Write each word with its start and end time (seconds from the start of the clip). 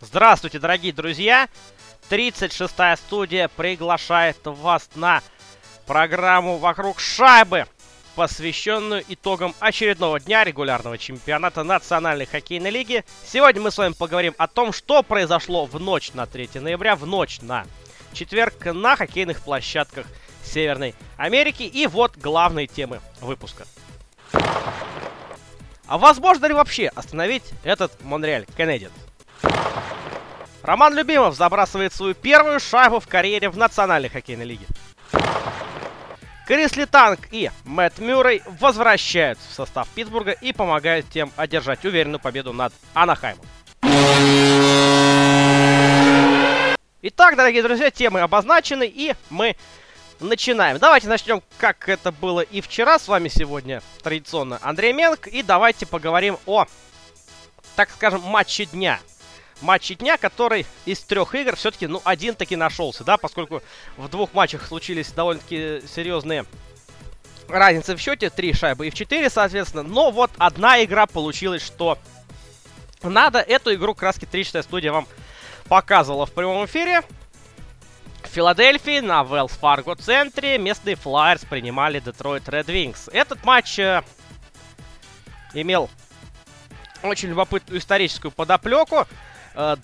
Здравствуйте, 0.00 0.60
дорогие 0.60 0.92
друзья! 0.92 1.48
36-я 2.08 2.96
студия 2.96 3.48
приглашает 3.48 4.36
вас 4.44 4.88
на 4.94 5.22
программу 5.86 6.58
«Вокруг 6.58 7.00
шайбы», 7.00 7.66
посвященную 8.14 9.02
итогам 9.08 9.56
очередного 9.58 10.20
дня 10.20 10.44
регулярного 10.44 10.98
чемпионата 10.98 11.64
Национальной 11.64 12.26
хоккейной 12.26 12.70
лиги. 12.70 13.04
Сегодня 13.26 13.60
мы 13.60 13.72
с 13.72 13.78
вами 13.78 13.92
поговорим 13.92 14.36
о 14.38 14.46
том, 14.46 14.72
что 14.72 15.02
произошло 15.02 15.66
в 15.66 15.80
ночь 15.80 16.12
на 16.14 16.26
3 16.26 16.50
ноября, 16.60 16.94
в 16.94 17.04
ночь 17.04 17.40
на 17.40 17.66
четверг 18.12 18.66
на 18.66 18.94
хоккейных 18.94 19.42
площадках 19.42 20.06
Северной 20.44 20.94
Америки. 21.16 21.64
И 21.64 21.88
вот 21.88 22.16
главные 22.16 22.68
темы 22.68 23.00
выпуска. 23.20 23.66
А 24.32 25.98
возможно 25.98 26.46
ли 26.46 26.54
вообще 26.54 26.86
остановить 26.86 27.44
этот 27.64 28.00
Монреаль 28.04 28.46
Canadiens? 28.56 28.92
Роман 30.68 30.94
Любимов 30.94 31.34
забрасывает 31.34 31.94
свою 31.94 32.12
первую 32.12 32.60
шайбу 32.60 33.00
в 33.00 33.08
карьере 33.08 33.48
в 33.48 33.56
Национальной 33.56 34.10
хоккейной 34.10 34.44
лиге. 34.44 34.66
Крис 36.46 36.76
Литанг 36.76 37.20
и 37.30 37.50
Мэтт 37.64 38.00
Мюррей 38.00 38.42
возвращаются 38.60 39.48
в 39.48 39.54
состав 39.54 39.88
Питтсбурга 39.88 40.32
и 40.32 40.52
помогают 40.52 41.08
тем 41.08 41.32
одержать 41.36 41.82
уверенную 41.86 42.20
победу 42.20 42.52
над 42.52 42.74
Анахаймом. 42.92 43.46
Итак, 47.00 47.36
дорогие 47.36 47.62
друзья, 47.62 47.90
темы 47.90 48.20
обозначены 48.20 48.86
и 48.86 49.14
мы 49.30 49.56
начинаем. 50.20 50.76
Давайте 50.76 51.08
начнем, 51.08 51.42
как 51.56 51.88
это 51.88 52.12
было 52.12 52.42
и 52.42 52.60
вчера. 52.60 52.98
С 52.98 53.08
вами 53.08 53.28
сегодня 53.28 53.80
традиционно 54.02 54.58
Андрей 54.60 54.92
Менг. 54.92 55.28
И 55.28 55.42
давайте 55.42 55.86
поговорим 55.86 56.36
о, 56.44 56.66
так 57.74 57.88
скажем, 57.88 58.20
матче 58.20 58.66
дня 58.66 59.00
матче 59.60 59.94
дня, 59.94 60.16
который 60.16 60.66
из 60.84 61.00
трех 61.00 61.34
игр 61.34 61.56
все-таки, 61.56 61.86
ну, 61.86 62.00
один 62.04 62.34
таки 62.34 62.56
нашелся, 62.56 63.04
да, 63.04 63.16
поскольку 63.16 63.62
в 63.96 64.08
двух 64.08 64.32
матчах 64.34 64.66
случились 64.66 65.12
довольно-таки 65.12 65.82
серьезные 65.86 66.44
разницы 67.48 67.96
в 67.96 68.00
счете, 68.00 68.30
три 68.30 68.52
шайбы 68.52 68.86
и 68.86 68.90
в 68.90 68.94
четыре, 68.94 69.30
соответственно, 69.30 69.82
но 69.82 70.10
вот 70.10 70.30
одна 70.38 70.82
игра 70.84 71.06
получилась, 71.06 71.62
что 71.62 71.98
надо, 73.02 73.38
эту 73.38 73.74
игру 73.74 73.94
краски 73.94 74.24
3 74.24 74.44
студия 74.62 74.92
вам 74.92 75.06
показывала 75.68 76.26
в 76.26 76.32
прямом 76.32 76.66
эфире. 76.66 77.02
В 78.22 78.28
Филадельфии 78.28 79.00
на 79.00 79.22
Wells 79.22 79.52
Fargo 79.60 79.96
центре 79.96 80.58
местные 80.58 80.96
Флайерс 80.96 81.44
принимали 81.44 82.00
Детройт 82.00 82.48
Red 82.48 82.66
Wings. 82.66 83.08
Этот 83.12 83.44
матч 83.44 83.78
э, 83.78 84.02
имел 85.54 85.88
очень 87.02 87.28
любопытную 87.28 87.78
историческую 87.78 88.32
подоплеку. 88.32 89.06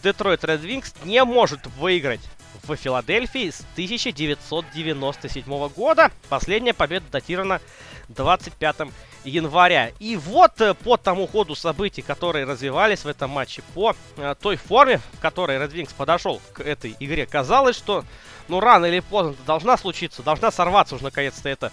Детройт 0.02 0.44
Red 0.44 0.62
Wings 0.62 0.94
не 1.04 1.24
может 1.24 1.66
выиграть 1.78 2.20
в 2.62 2.76
Филадельфии 2.76 3.50
с 3.50 3.60
1997 3.72 5.68
года. 5.68 6.12
Последняя 6.28 6.72
победа 6.74 7.06
датирована 7.10 7.60
25 8.08 8.76
января. 9.24 9.90
И 9.98 10.16
вот 10.16 10.60
э, 10.60 10.74
по 10.74 10.96
тому 10.96 11.26
ходу 11.26 11.54
событий, 11.54 12.02
которые 12.02 12.44
развивались 12.44 13.04
в 13.04 13.08
этом 13.08 13.30
матче, 13.30 13.62
по 13.74 13.96
э, 14.16 14.34
той 14.40 14.56
форме, 14.56 15.00
в 15.12 15.20
которой 15.20 15.58
Red 15.58 15.72
Wings 15.72 15.94
подошел 15.96 16.40
к 16.52 16.60
этой 16.60 16.94
игре, 17.00 17.26
казалось, 17.26 17.76
что 17.76 18.04
ну 18.48 18.60
рано 18.60 18.86
или 18.86 19.00
поздно 19.00 19.34
должна 19.46 19.76
случиться, 19.76 20.22
должна 20.22 20.50
сорваться 20.50 20.94
уже 20.94 21.04
наконец-то 21.04 21.48
эта 21.48 21.72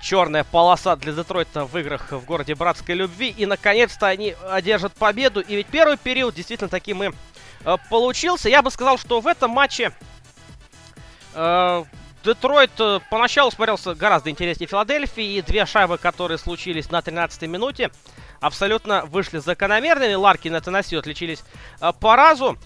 черная 0.00 0.44
полоса 0.44 0.96
для 0.96 1.12
Детройта 1.12 1.64
в 1.64 1.76
играх 1.78 2.12
в 2.12 2.24
городе 2.24 2.54
Братской 2.54 2.94
Любви. 2.94 3.34
И, 3.36 3.46
наконец-то, 3.46 4.06
они 4.06 4.34
одержат 4.50 4.92
победу. 4.92 5.40
И 5.40 5.56
ведь 5.56 5.66
первый 5.66 5.96
период 5.96 6.34
действительно 6.34 6.68
таким 6.68 7.02
и 7.02 7.10
э, 7.64 7.76
получился. 7.90 8.48
Я 8.48 8.62
бы 8.62 8.70
сказал, 8.70 8.98
что 8.98 9.20
в 9.20 9.26
этом 9.26 9.50
матче 9.50 9.92
э, 11.34 11.84
Детройт 12.24 12.72
э, 12.78 13.00
поначалу 13.10 13.50
смотрелся 13.50 13.94
гораздо 13.94 14.30
интереснее 14.30 14.68
Филадельфии. 14.68 15.36
И 15.36 15.42
две 15.42 15.66
шайбы, 15.66 15.98
которые 15.98 16.38
случились 16.38 16.90
на 16.90 17.00
13-й 17.00 17.46
минуте, 17.46 17.90
абсолютно 18.40 19.04
вышли 19.06 19.38
закономерными. 19.38 20.14
Ларкин 20.14 20.56
и 20.56 20.60
Теннесси 20.60 20.96
отличились 20.96 21.42
э, 21.80 21.92
по 21.98 22.16
разу. 22.16 22.58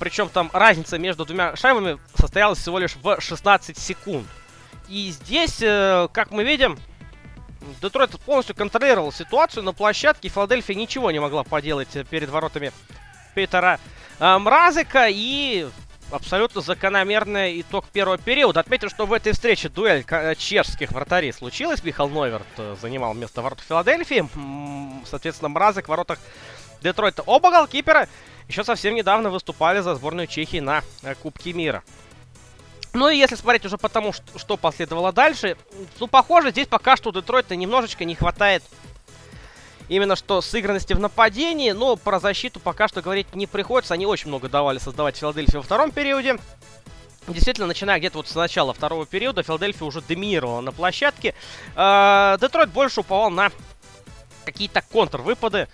Причем 0.00 0.28
там 0.28 0.50
разница 0.52 0.98
между 0.98 1.24
двумя 1.24 1.54
шайбами 1.54 1.98
состоялась 2.16 2.58
всего 2.58 2.80
лишь 2.80 2.96
в 2.96 3.20
16 3.20 3.78
секунд. 3.78 4.26
И 4.88 5.10
здесь, 5.10 5.58
э, 5.60 6.08
как 6.12 6.30
мы 6.30 6.44
видим, 6.44 6.78
Детройт 7.82 8.18
полностью 8.20 8.56
контролировал 8.56 9.12
ситуацию 9.12 9.62
на 9.62 9.72
площадке. 9.72 10.28
Филадельфия 10.28 10.74
ничего 10.74 11.10
не 11.10 11.20
могла 11.20 11.44
поделать 11.44 11.88
перед 12.08 12.30
воротами 12.30 12.72
Питера 13.34 13.78
э, 14.18 14.38
Мразика. 14.38 15.06
И 15.10 15.68
абсолютно 16.10 16.62
закономерный 16.62 17.60
итог 17.60 17.86
первого 17.88 18.16
периода. 18.16 18.60
Отметим, 18.60 18.88
что 18.88 19.04
в 19.04 19.12
этой 19.12 19.32
встрече 19.32 19.68
дуэль 19.68 20.06
э, 20.08 20.34
чешских 20.36 20.90
вратарей 20.92 21.34
случилась. 21.34 21.84
Михаил 21.84 22.08
Нойверт 22.08 22.46
занимал 22.80 23.12
место 23.12 23.42
ворот 23.42 23.60
Филадельфии. 23.60 24.26
Соответственно, 25.04 25.50
Мразик 25.50 25.86
в 25.86 25.88
воротах 25.88 26.18
Детройта. 26.80 27.22
Оба 27.26 27.50
голкипера 27.50 28.08
еще 28.48 28.64
совсем 28.64 28.94
недавно 28.94 29.28
выступали 29.28 29.80
за 29.80 29.94
сборную 29.94 30.26
Чехии 30.26 30.60
на 30.60 30.82
Кубке 31.22 31.52
мира. 31.52 31.82
Ну 32.92 33.08
и 33.08 33.16
если 33.16 33.34
смотреть 33.34 33.66
уже 33.66 33.78
по 33.78 33.88
тому, 33.88 34.12
что, 34.12 34.38
что 34.38 34.56
последовало 34.56 35.12
дальше, 35.12 35.56
ну, 36.00 36.06
похоже, 36.06 36.50
здесь 36.50 36.66
пока 36.66 36.96
что 36.96 37.10
у 37.10 37.12
Детройта 37.12 37.54
немножечко 37.56 38.04
не 38.04 38.14
хватает 38.14 38.62
именно 39.88 40.16
что 40.16 40.40
сыгранности 40.40 40.92
в 40.92 41.00
нападении, 41.00 41.72
но 41.72 41.96
про 41.96 42.20
защиту 42.20 42.60
пока 42.60 42.88
что 42.88 43.02
говорить 43.02 43.34
не 43.34 43.46
приходится. 43.46 43.94
Они 43.94 44.06
очень 44.06 44.28
много 44.28 44.48
давали 44.48 44.78
создавать 44.78 45.16
Филадельфии 45.16 45.56
во 45.56 45.62
втором 45.62 45.90
периоде. 45.90 46.38
Действительно, 47.26 47.66
начиная 47.66 47.98
где-то 47.98 48.18
вот 48.18 48.28
с 48.28 48.34
начала 48.34 48.72
второго 48.72 49.04
периода, 49.04 49.42
Филадельфия 49.42 49.86
уже 49.86 50.00
доминировала 50.00 50.62
на 50.62 50.72
площадке. 50.72 51.34
Э, 51.76 52.38
Детройт 52.40 52.70
больше 52.70 53.00
уповал 53.00 53.30
на 53.30 53.50
какие-то 54.46 54.82
контрвыпады, 54.90 55.68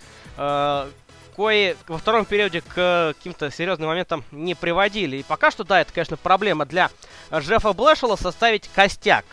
кои 1.37 1.77
во 1.89 1.99
втором 1.99 2.25
периоде 2.25 2.61
к 2.61 3.15
каким-то 3.17 3.50
серьезным 3.50 3.89
моментам 3.89 4.25
не 4.31 4.55
приводили. 4.55 5.19
И 5.19 5.22
пока 5.22 5.50
что, 5.50 5.65
да, 5.65 5.81
это, 5.81 5.93
конечно, 5.93 6.17
проблема 6.17 6.65
для 6.67 6.91
Джеффа 7.33 7.72
Блэшилла 7.72 8.17
составить 8.17 8.69
костяк. 8.75 9.25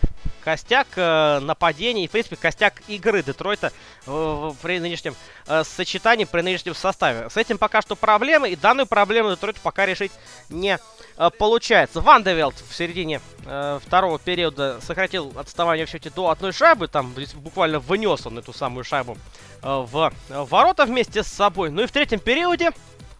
Костяк 0.43 0.87
э, 0.95 1.39
нападений 1.39 2.07
в 2.07 2.11
принципе, 2.11 2.35
костяк 2.35 2.81
игры 2.87 3.23
Детройта 3.23 3.71
э, 4.05 4.51
при 4.61 4.79
нынешнем 4.79 5.15
э, 5.47 5.63
сочетании, 5.63 6.25
при 6.25 6.41
нынешнем 6.41 6.75
составе. 6.75 7.29
С 7.29 7.37
этим 7.37 7.57
пока 7.57 7.81
что 7.81 7.95
проблемы, 7.95 8.49
и 8.49 8.55
данную 8.55 8.87
проблему 8.87 9.29
Детройт 9.29 9.59
пока 9.61 9.85
решить 9.85 10.11
не 10.49 10.79
э, 11.17 11.29
получается. 11.37 12.01
Вандевельде 12.01 12.55
в 12.69 12.75
середине 12.75 13.21
э, 13.45 13.79
второго 13.85 14.19
периода 14.19 14.79
сократил 14.81 15.31
отставание 15.35 15.85
в 15.85 15.89
счете 15.89 16.09
до 16.09 16.29
одной 16.29 16.51
шайбы, 16.51 16.87
там 16.87 17.13
буквально 17.35 17.79
вынес 17.79 18.25
он 18.25 18.37
эту 18.37 18.53
самую 18.53 18.83
шайбу 18.83 19.17
в 19.61 20.11
ворота 20.29 20.85
вместе 20.85 21.23
с 21.23 21.27
собой. 21.27 21.69
Ну 21.69 21.83
и 21.83 21.85
в 21.85 21.91
третьем 21.91 22.19
периоде 22.19 22.71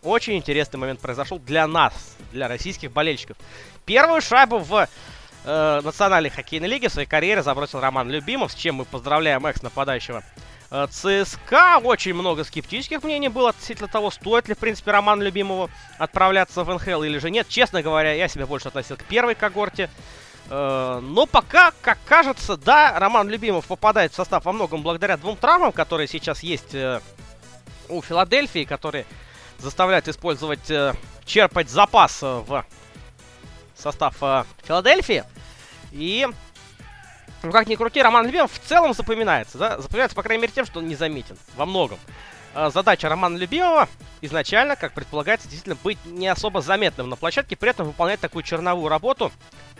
очень 0.01 0.37
интересный 0.37 0.79
момент 0.79 0.99
произошел 0.99 1.37
для 1.37 1.67
нас, 1.67 1.93
для 2.31 2.47
российских 2.47 2.91
болельщиков. 2.91 3.37
Первую 3.85 4.21
шайбу 4.21 4.57
в 4.57 4.87
э, 5.43 5.81
Национальной 5.83 6.29
хоккейной 6.29 6.67
лиге 6.67 6.89
в 6.89 6.93
своей 6.93 7.07
карьере 7.07 7.43
забросил 7.43 7.79
Роман 7.79 8.09
Любимов, 8.09 8.51
с 8.51 8.55
чем 8.55 8.75
мы 8.75 8.85
поздравляем 8.85 9.45
экс-нападающего 9.45 10.23
э, 10.69 10.87
ЦСКА. 10.89 11.79
Очень 11.83 12.13
много 12.13 12.43
скептических 12.43 13.03
мнений 13.03 13.29
было 13.29 13.49
относительно 13.49 13.87
того, 13.87 14.11
стоит 14.11 14.47
ли, 14.47 14.55
в 14.55 14.57
принципе, 14.57 14.91
Роман 14.91 15.21
Любимову 15.21 15.69
отправляться 15.97 16.63
в 16.63 16.73
НХЛ 16.73 17.03
или 17.03 17.17
же 17.17 17.31
нет. 17.31 17.47
Честно 17.49 17.81
говоря, 17.81 18.13
я 18.13 18.27
себя 18.27 18.45
больше 18.45 18.67
относил 18.69 18.97
к 18.97 19.03
первой 19.03 19.35
когорте. 19.35 19.89
Э, 20.49 20.99
но 21.01 21.25
пока, 21.25 21.71
как 21.81 21.97
кажется, 22.05 22.57
да, 22.57 22.99
Роман 22.99 23.29
Любимов 23.29 23.65
попадает 23.67 24.11
в 24.11 24.15
состав 24.15 24.43
во 24.43 24.51
многом 24.51 24.81
благодаря 24.81 25.15
двум 25.15 25.37
травмам, 25.37 25.71
которые 25.71 26.07
сейчас 26.07 26.43
есть 26.43 26.75
э, 26.75 26.99
у 27.87 28.01
Филадельфии, 28.01 28.65
которые 28.65 29.05
заставляют 29.59 30.09
использовать, 30.09 30.69
э, 30.69 30.93
черпать 31.25 31.69
запас 31.69 32.21
в 32.21 32.65
состав 33.81 34.15
Филадельфии. 34.63 35.23
И, 35.91 36.27
ну 37.43 37.51
как 37.51 37.67
ни 37.67 37.75
крути, 37.75 38.01
Роман 38.01 38.25
Любимов 38.25 38.51
в 38.51 38.59
целом 38.59 38.93
запоминается, 38.93 39.57
да, 39.57 39.81
запоминается, 39.81 40.15
по 40.15 40.23
крайней 40.23 40.43
мере, 40.43 40.53
тем, 40.53 40.65
что 40.65 40.79
он 40.79 40.87
незаметен 40.87 41.37
во 41.55 41.65
многом. 41.65 41.99
Задача 42.53 43.07
Романа 43.07 43.37
Любимова 43.37 43.87
изначально, 44.19 44.75
как 44.75 44.93
предполагается, 44.93 45.47
действительно 45.47 45.77
быть 45.83 45.97
не 46.05 46.27
особо 46.27 46.61
заметным 46.61 47.09
на 47.09 47.15
площадке, 47.15 47.55
при 47.55 47.69
этом 47.69 47.87
выполнять 47.87 48.19
такую 48.19 48.43
черновую 48.43 48.89
работу, 48.89 49.31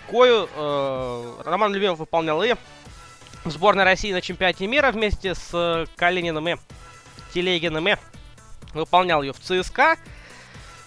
кою 0.10 0.48
э, 0.54 1.42
Роман 1.46 1.74
Любимов 1.74 2.00
выполнял 2.00 2.42
и 2.44 2.56
в 3.44 3.52
сборной 3.52 3.84
России 3.84 4.14
на 4.14 4.22
чемпионате 4.22 4.68
мира 4.68 4.92
вместе 4.92 5.36
с 5.36 5.50
э, 5.54 5.86
Калининым 5.96 6.48
и 6.48 6.56
Телегиным 7.34 7.90
и 7.90 7.96
выполнял 8.74 9.22
ее 9.22 9.34
в 9.34 9.40
ЦСКА. 9.40 9.98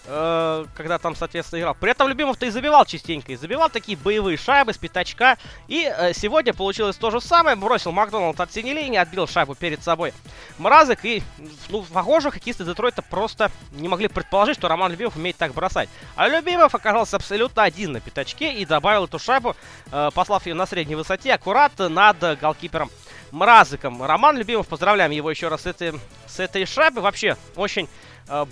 Э, 0.07 0.65
когда 0.75 0.97
там, 0.97 1.15
соответственно, 1.15 1.59
играл. 1.59 1.75
При 1.79 1.91
этом 1.91 2.07
Любимов-то 2.07 2.45
и 2.45 2.49
забивал 2.49 2.85
частенько, 2.85 3.31
и 3.31 3.35
забивал 3.35 3.69
такие 3.69 3.97
боевые 3.97 4.37
шайбы 4.37 4.73
с 4.73 4.77
пятачка. 4.77 5.37
И 5.67 5.85
э, 5.85 6.13
сегодня 6.13 6.53
получилось 6.53 6.95
то 6.95 7.11
же 7.11 7.21
самое. 7.21 7.55
Бросил 7.55 7.91
Макдоналд 7.91 8.39
от 8.39 8.51
синей 8.51 8.73
линии, 8.73 8.97
отбил 8.97 9.27
шайбу 9.27 9.55
перед 9.55 9.83
собой 9.83 10.13
Мразок. 10.57 11.03
И, 11.03 11.23
ну, 11.69 11.83
похоже, 11.83 12.31
хоккеисты 12.31 12.63
Детройта 12.63 13.01
просто 13.01 13.51
не 13.71 13.87
могли 13.87 14.07
предположить, 14.07 14.57
что 14.57 14.67
Роман 14.67 14.91
Любимов 14.91 15.15
умеет 15.15 15.37
так 15.37 15.53
бросать. 15.53 15.89
А 16.15 16.27
Любимов 16.27 16.75
оказался 16.75 17.17
абсолютно 17.17 17.63
один 17.63 17.93
на 17.93 17.99
пятачке 17.99 18.53
и 18.53 18.65
добавил 18.65 19.05
эту 19.05 19.19
шайбу, 19.19 19.55
э, 19.91 20.09
послав 20.13 20.45
ее 20.45 20.53
на 20.53 20.65
средней 20.65 20.95
высоте, 20.95 21.33
аккурат 21.33 21.77
над 21.77 22.39
голкипером 22.39 22.89
Мразыком. 23.31 24.01
Роман 24.01 24.37
Любимов, 24.37 24.67
поздравляем 24.67 25.11
его 25.11 25.29
еще 25.29 25.49
раз 25.49 25.63
с 25.63 25.65
этой, 25.65 25.93
с 26.27 26.39
этой 26.39 26.65
шайбой. 26.65 27.03
Вообще, 27.03 27.35
очень 27.55 27.89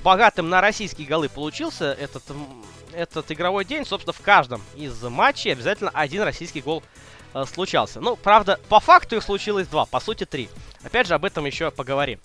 богатым 0.04 0.50
на 0.50 0.62
российские 0.62 1.08
голы 1.08 1.30
получился 1.30 1.94
этот, 1.94 2.24
этот 2.94 3.32
игровой 3.32 3.66
день. 3.66 3.86
Собственно, 3.86 4.14
в 4.14 4.22
каждом 4.22 4.62
из 4.76 5.02
матчей 5.02 5.52
обязательно 5.52 5.92
один 5.94 6.22
российский 6.24 6.62
гол 6.62 6.84
э, 7.34 7.44
случался. 7.52 8.00
Ну, 8.00 8.16
правда, 8.16 8.60
по 8.70 8.80
факту 8.80 9.16
их 9.16 9.24
случилось 9.24 9.68
два, 9.68 9.86
по 9.86 10.00
сути 10.00 10.26
три. 10.26 10.50
Опять 10.84 11.08
же, 11.08 11.16
об 11.16 11.26
этом 11.26 11.46
еще 11.46 11.72
поговорим. 11.72 12.20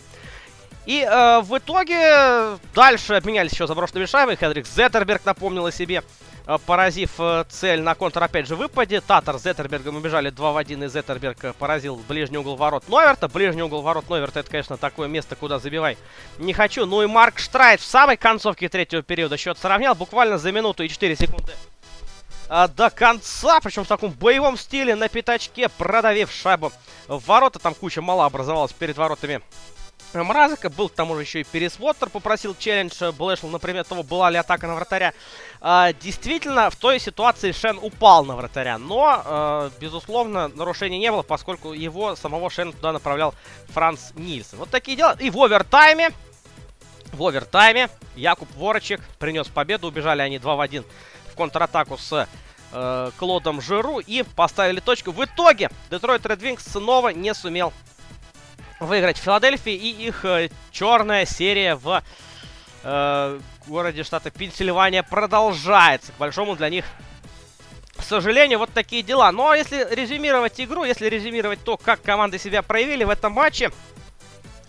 И 0.87 1.03
э, 1.03 1.41
в 1.41 1.59
итоге 1.59 2.59
дальше 2.75 3.15
обменялись 3.15 3.53
еще 3.53 3.67
заброшенными 3.67 4.07
шайбами. 4.07 4.37
Хенрик 4.37 4.67
Зеттерберг 4.67 5.25
напомнил 5.25 5.67
о 5.67 5.73
себе. 5.73 6.03
Э, 6.49 6.57
поразив 6.65 7.11
э, 7.19 7.45
цель 7.51 7.83
на 7.83 7.95
контр, 7.95 8.23
опять 8.23 8.49
же, 8.49 8.57
выпаде. 8.57 9.03
Татар 9.03 9.39
с 9.39 9.43
Зеттербергом 9.43 9.97
убежали 9.97 10.31
2 10.31 10.53
в 10.53 10.57
1, 10.57 10.85
и 10.85 10.89
Зеттерберг 10.89 11.45
э, 11.45 11.53
поразил 11.53 11.97
ближний 12.09 12.39
угол 12.39 12.57
ворот 12.57 12.89
Нойверта. 12.89 13.29
Ближний 13.29 13.61
угол 13.61 13.83
ворот 13.83 14.09
Нойверта, 14.09 14.41
это, 14.41 14.51
конечно, 14.51 14.79
такое 14.79 15.09
место, 15.09 15.37
куда 15.37 15.59
забивай 15.59 15.99
не 16.39 16.55
хочу. 16.55 16.87
Ну 16.87 17.03
и 17.03 17.07
Марк 17.07 17.39
Штрайт 17.39 17.83
в 17.83 17.85
самой 17.85 18.17
концовке 18.17 18.71
третьего 18.71 19.03
периода 19.03 19.37
счет 19.37 19.59
сравнял, 19.59 19.95
буквально 19.95 20.39
за 20.39 20.51
минуту 20.51 20.83
и 20.85 20.89
4 20.89 21.17
секунды 21.17 21.53
до 22.49 22.89
конца, 22.89 23.61
причем 23.61 23.85
в 23.85 23.89
таком 23.89 24.11
боевом 24.11 24.57
стиле 24.57 24.95
на 24.95 25.11
пятачке, 25.11 25.69
продавив 25.69 26.33
шайбу 26.33 26.73
в 27.07 27.27
ворота. 27.27 27.59
Там 27.59 27.75
куча 27.75 28.01
мала 28.01 28.25
образовалась 28.25 28.73
перед 28.73 28.97
воротами 28.97 29.43
Мразика. 30.15 30.71
Был 30.71 30.89
к 30.89 30.95
тому 30.95 31.15
же 31.17 31.23
еще 31.23 31.41
и 31.41 31.45
пересмотр, 31.45 32.09
попросил 32.09 32.55
челлендж. 32.59 33.13
Блэшл, 33.13 33.49
например, 33.49 33.85
того, 33.85 34.03
была 34.03 34.31
ли 34.31 34.37
атака 34.37 34.67
на 34.67 34.75
вратаря. 34.75 35.13
А, 35.61 35.93
действительно, 35.93 36.71
в 36.71 36.77
той 36.77 36.99
ситуации 36.99 37.53
Шен 37.53 37.79
упал 37.81 38.25
на 38.25 38.37
вратаря. 38.37 38.79
Но, 38.79 39.23
а, 39.25 39.71
безусловно, 39.81 40.49
нарушений 40.49 40.99
не 40.99 41.11
было, 41.11 41.23
поскольку 41.23 41.73
его, 41.73 42.17
самого 42.17 42.51
Шен 42.51 42.73
туда 42.73 42.93
направлял 42.93 43.35
Франц 43.69 44.13
Нильсон. 44.15 44.61
Вот 44.61 44.71
такие 44.71 44.97
дела. 44.97 45.17
И 45.19 45.31
в 45.31 45.39
овертайме, 45.39 46.11
в 47.13 47.23
овертайме 47.23 47.89
Якуб 48.17 48.49
Ворочек 48.57 49.01
принес 49.19 49.49
победу. 49.49 49.89
Убежали 49.89 50.23
они 50.23 50.39
2 50.39 50.57
в 50.57 50.61
1 50.61 50.85
в 51.33 51.37
контратаку 51.37 51.97
с 51.97 52.29
э, 52.73 53.11
Клодом 53.17 53.61
Жиру 53.61 53.99
и 53.99 54.23
поставили 54.23 54.81
точку. 54.81 55.13
В 55.13 55.25
итоге 55.25 55.71
Детройт 55.91 56.27
Ред 56.27 56.43
Винкс 56.43 56.65
снова 56.65 57.11
не 57.11 57.35
сумел 57.35 57.73
выиграть 58.81 59.19
Филадельфии. 59.19 59.75
И 59.75 60.07
их 60.07 60.25
э, 60.25 60.51
черная 60.71 61.25
серия 61.25 61.75
в 61.75 62.03
э, 62.85 63.41
городе 63.67 64.03
штата 64.03 64.31
Пенсильвания 64.31 65.03
продолжается. 65.03 66.13
К 66.13 66.17
большому 66.19 66.57
для 66.57 66.71
них 66.71 66.85
к 67.99 68.03
сожалению, 68.03 68.61
вот 68.61 68.71
такие 68.73 69.03
дела. 69.03 69.33
Но 69.33 69.55
если 69.55 69.87
резюмировать 69.91 70.61
игру, 70.61 70.85
если 70.85 71.09
резюмировать 71.09 71.63
то, 71.65 71.77
как 71.77 72.01
команды 72.01 72.39
себя 72.39 72.63
проявили 72.63 73.03
в 73.03 73.11
этом 73.11 73.33
матче, 73.33 73.73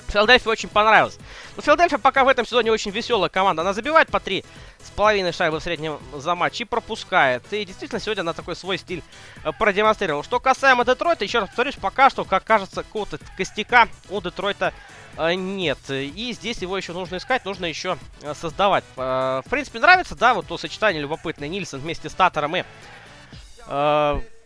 Филадельфия 0.09 0.51
очень 0.51 0.69
понравилась. 0.69 1.17
Но 1.56 1.61
Филадельфия 1.61 1.97
пока 1.97 2.23
в 2.23 2.27
этом 2.27 2.45
сезоне 2.45 2.71
очень 2.71 2.91
веселая 2.91 3.29
команда. 3.29 3.61
Она 3.61 3.73
забивает 3.73 4.09
по 4.09 4.19
три 4.19 4.44
с 4.83 4.89
половиной 4.89 5.31
шайбы 5.31 5.59
в 5.59 5.63
среднем 5.63 6.00
за 6.13 6.35
матч 6.35 6.61
и 6.61 6.65
пропускает. 6.65 7.44
И 7.51 7.65
действительно 7.65 8.00
сегодня 8.00 8.21
она 8.21 8.33
такой 8.33 8.56
свой 8.56 8.77
стиль 8.77 9.03
э, 9.44 9.51
продемонстрировала. 9.57 10.23
Что 10.23 10.39
касаемо 10.39 10.85
Детройта, 10.85 11.23
еще 11.23 11.39
раз 11.39 11.50
повторюсь, 11.50 11.75
пока 11.75 12.09
что, 12.09 12.25
как 12.25 12.44
кажется, 12.44 12.83
какого-то 12.83 13.19
костяка 13.38 13.88
у 14.09 14.21
Детройта 14.21 14.73
э, 15.17 15.33
нет. 15.33 15.77
И 15.89 16.31
здесь 16.33 16.57
его 16.61 16.77
еще 16.77 16.94
нужно 16.94 17.17
искать, 17.17 17.45
нужно 17.45 17.65
еще 17.65 17.97
э, 18.21 18.33
создавать. 18.33 18.83
В 18.95 19.45
принципе, 19.50 19.79
нравится, 19.79 20.15
да, 20.15 20.33
вот 20.33 20.47
то 20.47 20.57
сочетание 20.57 21.01
любопытное 21.01 21.47
Нильсон 21.47 21.81
вместе 21.81 22.09
с 22.09 22.13
Татором 22.13 22.56
и 22.56 22.63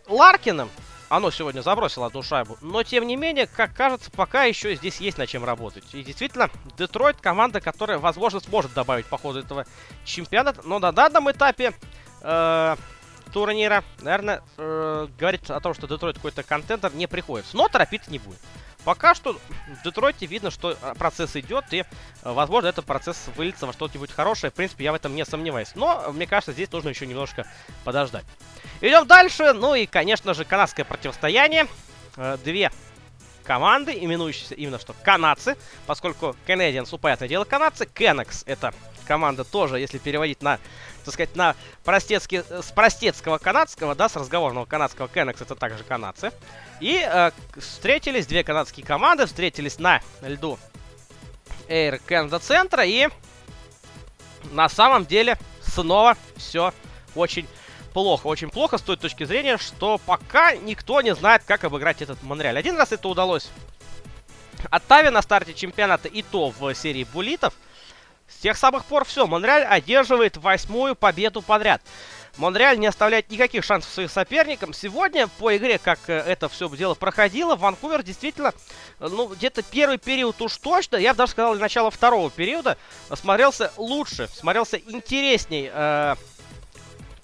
Ларкиным 0.06 0.68
оно 1.08 1.30
сегодня 1.30 1.60
забросило 1.60 2.06
одну 2.06 2.22
шайбу. 2.22 2.56
Но, 2.60 2.82
тем 2.82 3.06
не 3.06 3.16
менее, 3.16 3.46
как 3.46 3.74
кажется, 3.74 4.10
пока 4.10 4.44
еще 4.44 4.74
здесь 4.74 5.00
есть 5.00 5.18
над 5.18 5.28
чем 5.28 5.44
работать. 5.44 5.84
И 5.92 6.02
действительно, 6.02 6.50
Детройт 6.76 7.20
команда, 7.20 7.60
которая, 7.60 7.98
возможно, 7.98 8.40
сможет 8.40 8.72
добавить 8.74 9.06
по 9.06 9.18
ходу 9.18 9.40
этого 9.40 9.66
чемпионата. 10.04 10.60
Но 10.64 10.78
на 10.78 10.92
данном 10.92 11.30
этапе 11.30 11.72
э, 12.22 12.76
турнира, 13.32 13.84
наверное, 14.00 14.42
э, 14.56 15.08
говорить 15.18 15.50
о 15.50 15.60
том, 15.60 15.74
что 15.74 15.86
Детройт 15.86 16.16
какой-то 16.16 16.42
контентер 16.42 16.94
не 16.94 17.06
приходится. 17.06 17.56
Но 17.56 17.68
торопиться 17.68 18.10
не 18.10 18.18
будет. 18.18 18.38
Пока 18.84 19.14
что 19.14 19.32
в 19.32 19.82
Детройте 19.82 20.26
видно, 20.26 20.50
что 20.50 20.72
э, 20.72 20.94
процесс 20.98 21.36
идет, 21.36 21.64
и, 21.72 21.80
э, 21.80 21.84
возможно, 22.22 22.68
этот 22.68 22.84
процесс 22.84 23.28
выльется 23.36 23.66
во 23.66 23.72
что-нибудь 23.72 24.10
хорошее. 24.10 24.50
В 24.50 24.54
принципе, 24.54 24.84
я 24.84 24.92
в 24.92 24.94
этом 24.94 25.14
не 25.14 25.24
сомневаюсь. 25.24 25.72
Но, 25.74 26.12
мне 26.12 26.26
кажется, 26.26 26.52
здесь 26.52 26.70
нужно 26.70 26.90
еще 26.90 27.06
немножко 27.06 27.46
подождать. 27.84 28.24
Идем 28.80 29.06
дальше. 29.06 29.54
Ну 29.54 29.74
и, 29.74 29.86
конечно 29.86 30.34
же, 30.34 30.44
канадское 30.44 30.84
противостояние. 30.84 31.66
Э, 32.16 32.36
две 32.44 32.70
команды, 33.44 33.92
именующиеся 33.92 34.54
именно 34.54 34.78
что 34.78 34.94
канадцы, 35.04 35.56
поскольку 35.86 36.34
Canadiens, 36.46 36.88
упаятное 36.92 37.28
дело, 37.28 37.44
канадцы. 37.44 37.86
Кеннекс 37.86 38.42
это 38.46 38.74
команда 39.04 39.44
тоже, 39.44 39.78
если 39.78 39.98
переводить 39.98 40.42
на, 40.42 40.58
так 41.04 41.14
сказать, 41.14 41.36
на 41.36 41.54
простецкий, 41.84 42.42
с 42.48 42.72
простецкого 42.72 43.38
канадского, 43.38 43.94
да, 43.94 44.08
с 44.08 44.16
разговорного 44.16 44.64
канадского 44.64 45.08
Кеннекс 45.08 45.40
это 45.40 45.54
также 45.54 45.84
канадцы. 45.84 46.32
И 46.80 47.00
э, 47.04 47.30
встретились 47.56 48.26
две 48.26 48.42
канадские 48.44 48.84
команды, 48.84 49.26
встретились 49.26 49.78
на 49.78 50.00
льду 50.22 50.58
Air 51.68 52.00
Canada 52.06 52.38
центра 52.40 52.84
и 52.84 53.08
на 54.52 54.68
самом 54.68 55.06
деле 55.06 55.38
снова 55.62 56.16
все 56.36 56.72
очень 57.14 57.46
плохо, 57.92 58.26
очень 58.26 58.50
плохо 58.50 58.78
с 58.78 58.82
той 58.82 58.96
точки 58.96 59.24
зрения, 59.24 59.56
что 59.56 59.98
пока 60.04 60.54
никто 60.56 61.00
не 61.00 61.14
знает, 61.14 61.42
как 61.46 61.64
обыграть 61.64 62.02
этот 62.02 62.22
Монреаль. 62.22 62.58
Один 62.58 62.76
раз 62.76 62.92
это 62.92 63.08
удалось 63.08 63.48
Оттаве 64.70 65.10
на 65.10 65.22
старте 65.22 65.54
чемпионата 65.54 66.08
и 66.08 66.22
то 66.22 66.50
в 66.50 66.74
серии 66.74 67.04
буллитов. 67.04 67.54
С 68.28 68.36
тех 68.36 68.56
самых 68.56 68.84
пор 68.84 69.04
все, 69.04 69.26
Монреаль 69.26 69.64
одерживает 69.64 70.36
восьмую 70.36 70.96
победу 70.96 71.42
подряд. 71.42 71.82
Монреаль 72.36 72.78
не 72.78 72.86
оставляет 72.86 73.30
никаких 73.30 73.64
шансов 73.64 73.92
своим 73.92 74.08
соперникам. 74.08 74.72
Сегодня 74.72 75.28
по 75.28 75.56
игре, 75.56 75.78
как 75.78 76.00
э, 76.08 76.14
это 76.14 76.48
все 76.48 76.68
дело 76.70 76.94
проходило, 76.94 77.54
Ванкувер 77.54 78.02
действительно, 78.02 78.52
э, 78.98 79.08
ну, 79.08 79.28
где-то 79.28 79.62
первый 79.62 79.98
период 79.98 80.40
уж 80.42 80.56
точно, 80.56 80.96
я 80.96 81.12
бы 81.12 81.18
даже 81.18 81.32
сказал, 81.32 81.54
начало 81.54 81.90
второго 81.92 82.30
периода, 82.30 82.76
смотрелся 83.14 83.72
лучше, 83.76 84.28
смотрелся 84.34 84.78
интересней. 84.78 85.70
Э, 85.72 86.16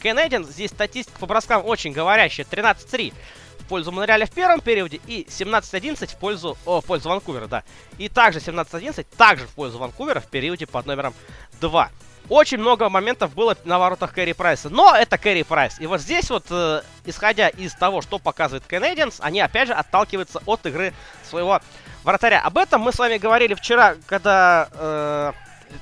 Кеннедин, 0.01 0.47
здесь 0.47 0.71
статистика 0.71 1.19
по 1.19 1.27
броскам 1.27 1.65
очень 1.67 1.93
говорящая, 1.93 2.47
13-3 2.47 3.13
в 3.13 3.50
пользу 3.71 3.93
Монреаля 3.93 4.27
в 4.27 4.31
первом 4.31 4.61
периоде 4.61 5.01
и 5.07 5.27
17-11 5.31 6.07
в 6.09 6.17
пользу, 6.17 6.59
о, 6.67 6.81
в 6.81 6.85
пользу 6.85 7.09
Ванкувера, 7.09 7.47
да. 7.47 7.63
И 7.99 8.09
также 8.09 8.41
17-11 8.41 9.07
также 9.17 9.47
в 9.47 9.51
пользу 9.51 9.79
Ванкувера 9.79 10.21
в 10.21 10.27
периоде 10.27 10.67
под 10.67 10.87
номером 10.87 11.15
2. 11.61 11.89
Очень 12.29 12.59
много 12.59 12.89
моментов 12.89 13.35
было 13.35 13.57
на 13.65 13.79
воротах 13.79 14.13
Кэрри 14.13 14.33
Прайса, 14.33 14.71
но 14.71 14.95
это 14.95 15.19
Кэрри 15.19 15.43
Прайс. 15.45 15.81
И 15.81 15.87
вот 15.87 16.01
здесь 16.01 16.31
вот, 16.31 16.47
э, 16.51 16.83
исходя 17.05 17.49
из 17.49 17.75
того, 17.75 18.03
что 18.03 18.19
показывает 18.19 18.65
Canadiens, 18.69 19.17
они 19.21 19.41
опять 19.41 19.69
же 19.69 19.75
отталкиваются 19.75 20.41
от 20.47 20.67
игры 20.67 20.93
своего 21.29 21.61
вратаря. 22.05 22.41
Об 22.41 22.59
этом 22.59 22.83
мы 22.83 22.93
с 22.93 22.99
вами 22.99 23.19
говорили 23.19 23.55
вчера, 23.55 23.97
когда 24.07 24.69
э, 24.73 25.33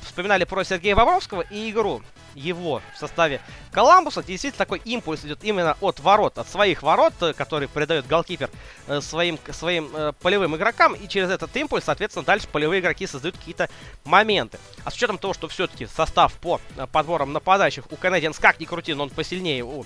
вспоминали 0.02 0.44
про 0.44 0.64
Сергея 0.64 0.96
Бобровского 0.96 1.42
и 1.42 1.70
игру 1.70 2.02
его 2.38 2.80
в 2.94 2.98
составе 2.98 3.40
Коламбуса. 3.72 4.22
Действительно, 4.22 4.58
такой 4.58 4.80
импульс 4.84 5.24
идет 5.24 5.42
именно 5.42 5.76
от 5.80 6.00
ворот, 6.00 6.38
от 6.38 6.48
своих 6.48 6.82
ворот, 6.82 7.14
э, 7.20 7.32
который 7.32 7.68
придает 7.68 8.06
голкипер 8.06 8.50
э, 8.86 9.00
своим, 9.00 9.38
своим 9.50 9.90
э, 9.94 10.12
полевым 10.20 10.56
игрокам. 10.56 10.94
И 10.94 11.08
через 11.08 11.30
этот 11.30 11.54
импульс, 11.56 11.84
соответственно, 11.84 12.24
дальше 12.24 12.48
полевые 12.48 12.80
игроки 12.80 13.06
создают 13.06 13.36
какие-то 13.36 13.68
моменты. 14.04 14.58
А 14.84 14.90
с 14.90 14.94
учетом 14.94 15.18
того, 15.18 15.34
что 15.34 15.48
все-таки 15.48 15.86
состав 15.86 16.32
по 16.34 16.60
подборам 16.92 17.32
нападающих 17.32 17.90
у 17.90 17.96
Canadiens 17.96 18.40
как 18.40 18.60
ни 18.60 18.64
крути, 18.64 18.94
но 18.94 19.04
он 19.04 19.10
посильнее 19.10 19.64
у 19.64 19.84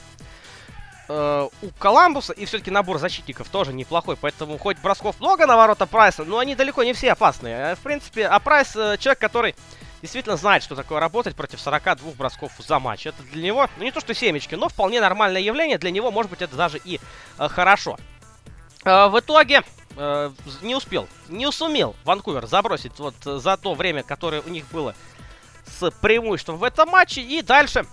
у 1.09 1.69
Коламбуса, 1.79 2.33
и 2.33 2.47
все-таки 2.47 2.71
набор 2.71 2.99
защитников 2.99 3.49
тоже 3.51 3.75
неплохой, 3.75 4.17
поэтому 4.17 4.57
хоть 4.57 4.79
бросков 4.79 5.21
много 5.21 5.47
на 5.47 5.57
ворота 5.57 5.85
Прайса, 5.85 6.25
но 6.25 6.39
они 6.39 6.55
далеко 6.55 6.85
не 6.85 6.95
все 6.95 7.13
опасные. 7.13 7.75
В 7.75 7.81
принципе, 7.81 8.27
а 8.27 8.39
Прайс 8.39 8.73
человек, 8.73 9.19
который 9.19 9.55
действительно 10.03 10.37
знает, 10.37 10.63
что 10.63 10.75
такое 10.75 11.01
работать 11.01 11.35
против 11.35 11.61
42 11.61 12.13
бросков 12.13 12.53
за 12.59 12.79
матч. 12.79 13.07
Это 13.07 13.23
для 13.23 13.43
него, 13.43 13.71
ну 13.79 13.85
не 13.85 13.93
то 13.93 14.01
что 14.01 14.13
семечки, 14.15 14.57
но 14.57 14.69
вполне 14.69 15.01
нормальное 15.01 15.41
явление. 15.41 15.79
Для 15.79 15.91
него, 15.91 16.11
может 16.11 16.31
быть, 16.31 16.43
это 16.43 16.57
даже 16.57 16.79
и 16.85 17.01
э, 17.39 17.49
хорошо. 17.49 17.99
Э, 18.85 19.07
в 19.07 19.19
итоге 19.21 19.63
э, 19.97 20.31
не 20.61 20.75
успел, 20.75 21.09
не 21.29 21.51
сумел 21.53 21.95
Ванкувер 22.05 22.47
забросить 22.47 22.99
вот 22.99 23.15
за 23.23 23.57
то 23.57 23.75
время, 23.75 24.03
которое 24.03 24.43
у 24.43 24.49
них 24.49 24.67
было 24.73 24.95
с 25.65 25.91
преимуществом 25.91 26.57
в 26.57 26.65
этом 26.65 26.89
матче. 26.89 27.23
И 27.23 27.41
дальше 27.41 27.87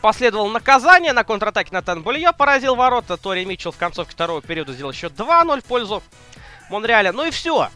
последовало 0.00 0.48
наказание. 0.48 1.12
На 1.12 1.24
контратаке 1.24 1.70
Натан 1.72 2.02
Булье 2.02 2.32
поразил 2.32 2.76
ворота. 2.76 3.16
Тори 3.16 3.44
Митчелл 3.44 3.72
в 3.72 3.76
концовке 3.76 4.12
второго 4.12 4.40
периода 4.40 4.72
сделал 4.72 4.92
еще 4.92 5.08
2-0 5.08 5.60
в 5.60 5.64
пользу 5.64 6.02
Монреаля. 6.70 7.12
Ну 7.12 7.26
и 7.26 7.30
все. 7.30 7.68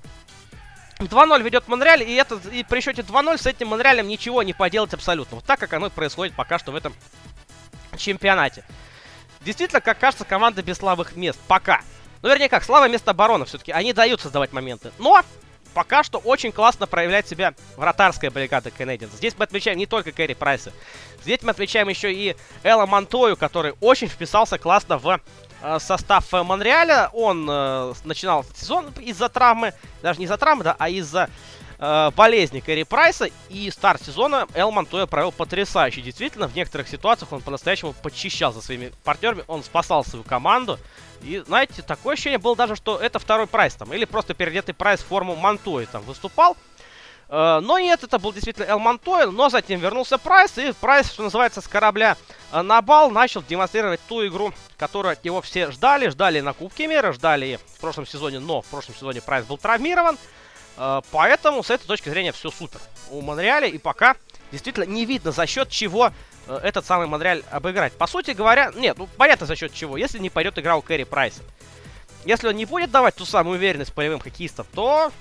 2-0 0.99 1.43
ведет 1.43 1.69
Монреаль, 1.69 2.03
и, 2.03 2.15
это, 2.15 2.37
и 2.51 2.63
при 2.63 2.81
счете 2.81 3.03
2-0 3.03 3.39
с 3.39 3.47
этим 3.47 3.69
Монреалем 3.69 4.07
ничего 4.07 4.43
не 4.43 4.53
поделать 4.53 4.95
абсолютно. 4.95 5.37
Вот 5.37 5.45
так, 5.45 5.59
как 5.59 5.73
оно 5.73 5.91
происходит 5.91 6.35
пока 6.35 6.59
что 6.59 6.73
в 6.73 6.77
этом 6.77 6.95
чемпионате. 7.97 8.65
Действительно, 9.45 9.81
как 9.81 9.99
кажется, 9.99 10.25
команда 10.25 10.63
без 10.63 10.79
слабых 10.79 11.17
мест. 11.17 11.39
Пока. 11.49 11.83
Ну, 12.23 12.29
вернее 12.29 12.49
как, 12.49 12.65
слабое 12.65 12.89
место 12.89 13.11
обороны 13.11 13.45
все-таки. 13.45 13.73
Они 13.73 13.93
дают 13.93 14.21
создавать 14.21 14.53
моменты. 14.53 14.93
Но 14.99 15.23
пока 15.75 16.03
что 16.03 16.19
очень 16.19 16.53
классно 16.53 16.87
проявляет 16.87 17.29
себя 17.29 17.55
вратарская 17.77 18.31
бригада 18.31 18.71
Canadiens. 18.71 19.15
Здесь 19.17 19.35
мы 19.37 19.45
отмечаем 19.45 19.77
не 19.77 19.87
только 19.87 20.13
Кэрри 20.13 20.35
Прайса. 20.35 20.73
Здесь 21.23 21.43
мы 21.43 21.51
отмечаем 21.51 21.89
еще 21.89 22.13
и 22.13 22.37
Элла 22.63 22.87
Монтою, 22.87 23.37
который 23.37 23.75
очень 23.81 24.09
вписался 24.09 24.57
классно 24.57 24.97
в 24.97 25.21
состав 25.79 26.31
Монреаля. 26.33 27.11
Он 27.13 27.49
э, 27.49 27.95
начинал 28.05 28.45
сезон 28.55 28.93
из-за 29.01 29.29
травмы, 29.29 29.73
даже 30.03 30.19
не 30.19 30.27
из-за 30.27 30.37
травмы, 30.37 30.65
да, 30.65 30.77
а 30.79 30.89
из-за 30.89 31.31
э, 31.79 32.11
болезни 32.15 32.61
Кэрри 32.61 32.83
Прайса. 32.83 33.29
И 33.49 33.71
старт 33.71 34.03
сезона 34.03 34.47
Эл 34.55 34.71
Монтоя 34.71 35.07
провел 35.07 35.33
потрясающе. 35.33 36.03
Действительно, 36.03 36.49
в 36.49 36.55
некоторых 36.55 36.89
ситуациях 36.89 37.33
он 37.33 37.41
по-настоящему 37.41 37.93
подчищал 37.93 38.53
за 38.53 38.61
своими 38.61 38.93
партнерами. 39.05 39.45
Он 39.47 39.63
спасал 39.63 40.05
свою 40.05 40.25
команду. 40.25 40.79
И, 41.23 41.43
знаете, 41.47 41.83
такое 41.83 42.15
ощущение 42.15 42.39
было 42.39 42.55
даже, 42.57 42.77
что 42.77 42.99
это 42.99 43.19
второй 43.19 43.47
прайс 43.47 43.75
там. 43.75 43.93
Или 43.95 44.05
просто 44.05 44.35
переодетый 44.35 44.75
прайс 44.75 45.01
в 45.01 45.07
форму 45.07 45.37
Монтоя 45.37 45.87
там 45.87 46.03
выступал. 46.03 46.57
Но 47.31 47.79
нет, 47.79 48.05
это 48.05 48.19
был 48.19 48.35
действительно 48.35 48.67
Эл 48.67 48.79
Монтоя, 48.79 49.27
но 49.27 49.49
затем 49.49 49.81
вернулся 49.81 50.19
Прайс, 50.19 50.59
и 50.59 50.73
Прайс, 50.73 51.11
что 51.11 51.23
называется, 51.23 51.63
с 51.63 51.67
корабля 51.67 52.19
uh, 52.59 52.63
на 52.63 52.81
бал 52.83 53.11
начал 53.11 53.43
демонстрировать 53.43 54.01
ту 54.09 54.27
игру, 54.27 54.53
которую 54.77 55.13
от 55.13 55.25
него 55.25 55.43
все 55.43 55.71
ждали, 55.71 56.09
ждали 56.09 56.41
на 56.41 56.53
Кубке 56.53 56.87
мира, 56.87 57.13
ждали 57.13 57.59
в 57.77 57.81
прошлом 57.81 58.07
сезоне, 58.07 58.39
но 58.39 58.63
в 58.63 58.67
прошлом 58.67 58.95
сезоне 58.95 59.21
Прайс 59.21 59.45
был 59.45 59.59
травмирован, 59.59 60.17
uh, 60.77 61.05
поэтому 61.11 61.63
с 61.63 61.71
этой 61.71 61.87
точки 61.87 62.09
зрения 62.09 62.33
все 62.33 62.51
супер 62.51 62.81
у 63.11 63.21
Монреаля, 63.21 63.69
и 63.69 63.79
пока 63.79 64.17
действительно 64.53 64.85
не 64.85 65.05
видно 65.05 65.33
за 65.33 65.47
счет 65.47 65.69
чего 65.69 66.13
Э, 66.47 66.59
этот 66.63 66.85
самый 66.85 67.07
Монреаль 67.07 67.43
обыграть. 67.51 67.93
По 67.95 68.07
сути 68.07 68.33
говоря, 68.33 68.73
нет, 68.75 68.99
ну 68.99 69.09
понятно 69.17 69.47
за 69.47 69.57
счет 69.57 69.73
чего. 69.73 69.97
Если 69.97 70.19
не 70.19 70.31
пойдет 70.31 70.59
игра 70.59 70.77
у 70.77 70.83
Кэрри 70.83 71.05
Прайса. 71.05 71.43
Если 72.25 72.49
он 72.49 72.57
не 72.57 72.65
будет 72.65 72.91
давать 72.91 73.17
ту 73.17 73.25
самую 73.25 73.57
уверенность 73.57 73.93
полевым 73.93 74.21
хоккеистам, 74.21 74.67
то... 74.75 75.13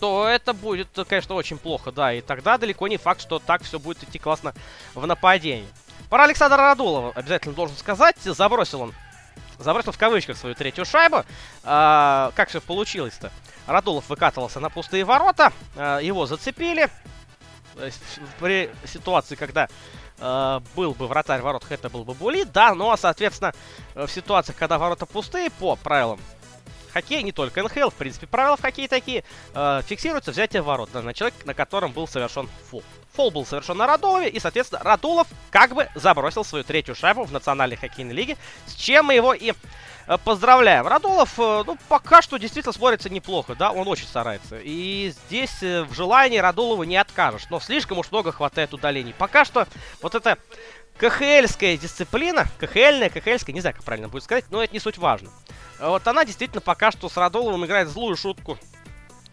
То 0.00 0.28
это 0.28 0.52
будет, 0.52 0.88
конечно, 1.08 1.34
очень 1.34 1.58
плохо, 1.58 1.92
да. 1.92 2.12
И 2.12 2.20
тогда 2.20 2.58
далеко 2.58 2.88
не 2.88 2.96
факт, 2.96 3.20
что 3.20 3.38
так 3.38 3.62
все 3.62 3.78
будет 3.78 4.02
идти 4.02 4.18
классно 4.18 4.54
в 4.94 5.06
нападении. 5.06 5.68
Пора 6.08 6.24
Александра 6.24 6.58
Радулова, 6.58 7.12
обязательно 7.14 7.54
должен 7.54 7.76
сказать. 7.76 8.16
Забросил 8.22 8.82
он, 8.82 8.94
забросил 9.58 9.92
в 9.92 9.98
кавычках 9.98 10.36
свою 10.36 10.54
третью 10.54 10.84
шайбу. 10.84 11.24
А, 11.64 12.32
как 12.34 12.48
все 12.48 12.60
получилось-то? 12.60 13.32
Радулов 13.66 14.08
выкатывался 14.08 14.60
на 14.60 14.70
пустые 14.70 15.04
ворота, 15.04 15.52
а, 15.76 15.98
его 15.98 16.26
зацепили. 16.26 16.88
При 18.38 18.70
ситуации, 18.84 19.34
когда 19.34 19.68
э, 20.20 20.60
был 20.76 20.94
бы 20.94 21.08
вратарь 21.08 21.40
ворот, 21.40 21.64
это 21.70 21.90
был 21.90 22.04
бы 22.04 22.14
Були, 22.14 22.44
да, 22.44 22.72
но, 22.72 22.96
соответственно, 22.96 23.52
в 23.96 24.06
ситуациях, 24.06 24.56
когда 24.56 24.78
ворота 24.78 25.06
пустые, 25.06 25.50
по 25.50 25.74
правилам 25.74 26.20
хоккея, 26.94 27.22
не 27.22 27.32
только 27.32 27.62
НХЛ, 27.62 27.90
в 27.90 27.94
принципе, 27.94 28.26
правила 28.26 28.56
в 28.56 28.62
хоккее 28.62 28.88
такие, 28.88 29.24
э, 29.54 29.82
фиксируется 29.86 30.30
взятие 30.30 30.62
ворот 30.62 30.94
на, 30.94 31.02
на 31.02 31.12
человек, 31.12 31.34
на 31.44 31.52
котором 31.52 31.92
был 31.92 32.08
совершен 32.08 32.48
фул. 32.70 32.82
Фол 33.12 33.30
был 33.30 33.44
совершен 33.44 33.76
на 33.76 33.86
Радулове, 33.86 34.28
и, 34.28 34.40
соответственно, 34.40 34.82
Радулов 34.82 35.28
как 35.50 35.74
бы 35.74 35.88
забросил 35.94 36.44
свою 36.44 36.64
третью 36.64 36.94
шайбу 36.94 37.24
в 37.24 37.32
Национальной 37.32 37.76
хоккейной 37.76 38.14
лиге, 38.14 38.36
с 38.66 38.74
чем 38.74 39.06
мы 39.06 39.14
его 39.14 39.34
и 39.34 39.52
Э, 40.06 40.18
поздравляем. 40.22 40.86
Радулов, 40.86 41.38
э, 41.38 41.62
ну, 41.66 41.78
пока 41.88 42.20
что 42.20 42.36
действительно 42.36 42.72
смотрится 42.72 43.08
неплохо, 43.08 43.54
да, 43.54 43.72
он 43.72 43.88
очень 43.88 44.06
старается. 44.06 44.58
И 44.62 45.12
здесь 45.26 45.62
э, 45.62 45.82
в 45.84 45.94
желании 45.94 46.38
Радулова 46.38 46.82
не 46.82 46.96
откажешь, 46.96 47.46
но 47.50 47.58
слишком 47.60 47.98
уж 47.98 48.10
много 48.10 48.32
хватает 48.32 48.74
удалений. 48.74 49.14
Пока 49.16 49.44
что 49.44 49.66
вот 50.02 50.14
эта 50.14 50.38
КХЛская 50.98 51.76
дисциплина, 51.76 52.46
КХЛная, 52.58 53.10
КХЛская, 53.10 53.54
не 53.54 53.60
знаю, 53.60 53.74
как 53.74 53.84
правильно 53.84 54.08
будет 54.08 54.24
сказать, 54.24 54.44
но 54.50 54.62
это 54.62 54.72
не 54.72 54.80
суть 54.80 54.98
важно. 54.98 55.30
Вот 55.80 56.06
она 56.06 56.24
действительно 56.24 56.60
пока 56.60 56.92
что 56.92 57.08
с 57.08 57.16
Радуловым 57.16 57.64
играет 57.66 57.88
злую 57.88 58.16
шутку 58.16 58.58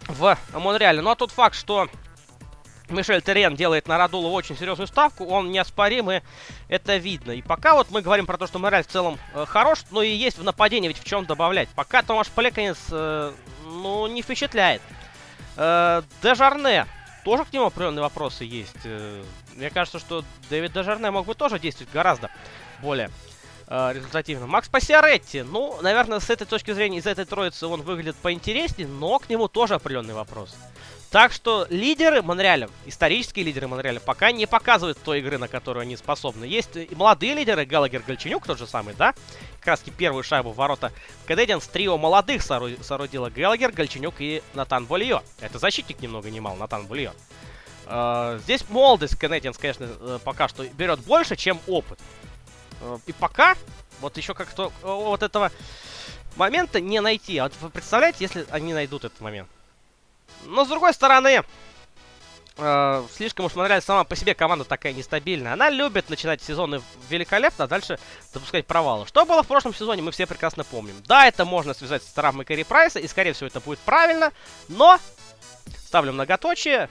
в 0.07 0.37
Монреале. 0.53 1.01
Ну 1.01 1.11
а 1.11 1.15
тот 1.15 1.31
факт, 1.31 1.55
что 1.55 1.87
Мишель 2.91 3.21
Терен 3.21 3.55
делает 3.55 3.87
на 3.87 3.97
Радулова 3.97 4.33
очень 4.33 4.57
серьезную 4.57 4.87
ставку, 4.87 5.25
он 5.25 5.51
неоспорим, 5.51 6.11
и 6.11 6.21
это 6.67 6.97
видно. 6.97 7.31
И 7.31 7.41
пока 7.41 7.75
вот 7.75 7.89
мы 7.89 8.01
говорим 8.01 8.25
про 8.25 8.37
то, 8.37 8.47
что 8.47 8.59
Мораль 8.59 8.83
в 8.83 8.87
целом 8.87 9.17
э, 9.33 9.45
хорош, 9.47 9.83
но 9.91 10.01
и 10.01 10.09
есть 10.09 10.37
в 10.37 10.43
нападении 10.43 10.87
ведь 10.87 10.99
в 10.99 11.05
чем 11.05 11.25
добавлять. 11.25 11.69
Пока 11.69 12.01
Томаш 12.01 12.29
Плеканец, 12.29 12.77
э, 12.91 13.31
ну, 13.65 14.07
не 14.07 14.21
впечатляет. 14.21 14.81
Э, 15.57 16.01
Дежарне, 16.21 16.85
тоже 17.23 17.45
к 17.45 17.53
нему 17.53 17.65
определенные 17.65 18.01
вопросы 18.01 18.43
есть. 18.43 18.75
Э, 18.83 19.23
мне 19.55 19.69
кажется, 19.69 19.99
что 19.99 20.23
Дэвид 20.49 20.73
Дежарне 20.73 21.11
мог 21.11 21.25
бы 21.25 21.35
тоже 21.35 21.59
действовать 21.59 21.93
гораздо 21.93 22.29
более 22.81 23.09
э, 23.67 23.93
результативно. 23.93 24.47
Макс 24.47 24.69
Пассиаретти, 24.69 25.43
ну, 25.43 25.81
наверное, 25.81 26.19
с 26.19 26.29
этой 26.29 26.45
точки 26.45 26.71
зрения, 26.71 26.97
из 26.97 27.05
этой 27.05 27.25
троицы 27.25 27.67
он 27.67 27.81
выглядит 27.81 28.15
поинтереснее, 28.15 28.87
но 28.87 29.19
к 29.19 29.29
нему 29.29 29.47
тоже 29.47 29.75
определенный 29.75 30.13
вопрос. 30.13 30.55
Так 31.11 31.33
что 31.33 31.67
лидеры 31.69 32.21
Монреаля, 32.21 32.69
исторические 32.85 33.43
лидеры 33.43 33.67
Монреаля, 33.67 33.99
пока 33.99 34.31
не 34.31 34.45
показывают 34.45 34.97
той 34.97 35.19
игры, 35.19 35.37
на 35.37 35.49
которую 35.49 35.81
они 35.81 35.97
способны. 35.97 36.45
Есть 36.45 36.77
и 36.77 36.95
молодые 36.95 37.33
лидеры, 37.33 37.65
Галагер 37.65 38.01
Гальченюк 38.07 38.47
тот 38.47 38.57
же 38.57 38.65
самый, 38.65 38.93
да? 38.93 39.13
Как 39.59 39.67
раз 39.67 39.79
таки 39.81 39.91
первую 39.91 40.23
шайбу 40.23 40.51
в 40.51 40.55
ворота 40.55 40.93
Кадедианс 41.27 41.67
трио 41.67 41.97
молодых 41.97 42.41
соорудила 42.41 43.29
Галагер, 43.29 43.73
Гальченюк 43.73 44.15
и 44.19 44.41
Натан 44.53 44.85
Болье. 44.85 45.21
Это 45.41 45.59
защитник 45.59 46.01
ни 46.01 46.07
много 46.07 46.29
ни 46.29 46.39
мало, 46.39 46.55
Натан 46.55 46.85
Болье. 46.85 47.11
Uh, 47.87 48.39
здесь 48.39 48.63
молодость 48.69 49.15
Canadiens, 49.15 49.57
конечно, 49.59 49.89
э, 49.89 50.19
пока 50.23 50.47
что 50.47 50.65
берет 50.65 51.01
больше, 51.01 51.35
чем 51.35 51.59
опыт. 51.67 51.99
Uh, 52.79 53.01
и 53.05 53.11
пока 53.11 53.57
вот 53.99 54.15
еще 54.15 54.33
как-то 54.33 54.71
вот 54.81 55.23
этого 55.23 55.51
момента 56.37 56.79
не 56.79 57.01
найти. 57.01 57.37
А 57.37 57.43
вот 57.43 57.53
вы 57.59 57.69
представляете, 57.69 58.19
если 58.21 58.45
они 58.49 58.73
найдут 58.73 59.03
этот 59.03 59.19
момент? 59.19 59.49
Но 60.45 60.65
с 60.65 60.67
другой 60.67 60.93
стороны, 60.93 61.43
э, 62.57 63.03
слишком 63.15 63.45
уж 63.45 63.53
понравилась 63.53 63.85
сама 63.85 64.03
по 64.03 64.15
себе 64.15 64.33
команда 64.33 64.65
такая 64.65 64.93
нестабильная. 64.93 65.53
Она 65.53 65.69
любит 65.69 66.09
начинать 66.09 66.41
сезоны 66.41 66.81
великолепно, 67.09 67.65
а 67.65 67.67
дальше 67.67 67.99
допускать 68.33 68.65
провалы. 68.65 69.07
Что 69.07 69.25
было 69.25 69.43
в 69.43 69.47
прошлом 69.47 69.73
сезоне, 69.73 70.01
мы 70.01 70.11
все 70.11 70.25
прекрасно 70.25 70.63
помним. 70.63 70.95
Да, 71.05 71.27
это 71.27 71.45
можно 71.45 71.73
связать 71.73 72.03
с 72.03 72.07
травмой 72.07 72.45
Кэрри 72.45 72.63
Прайса, 72.63 72.99
и 72.99 73.07
скорее 73.07 73.33
всего 73.33 73.47
это 73.47 73.59
будет 73.59 73.79
правильно, 73.79 74.31
но 74.67 74.99
ставлю 75.85 76.13
многоточие. 76.13 76.89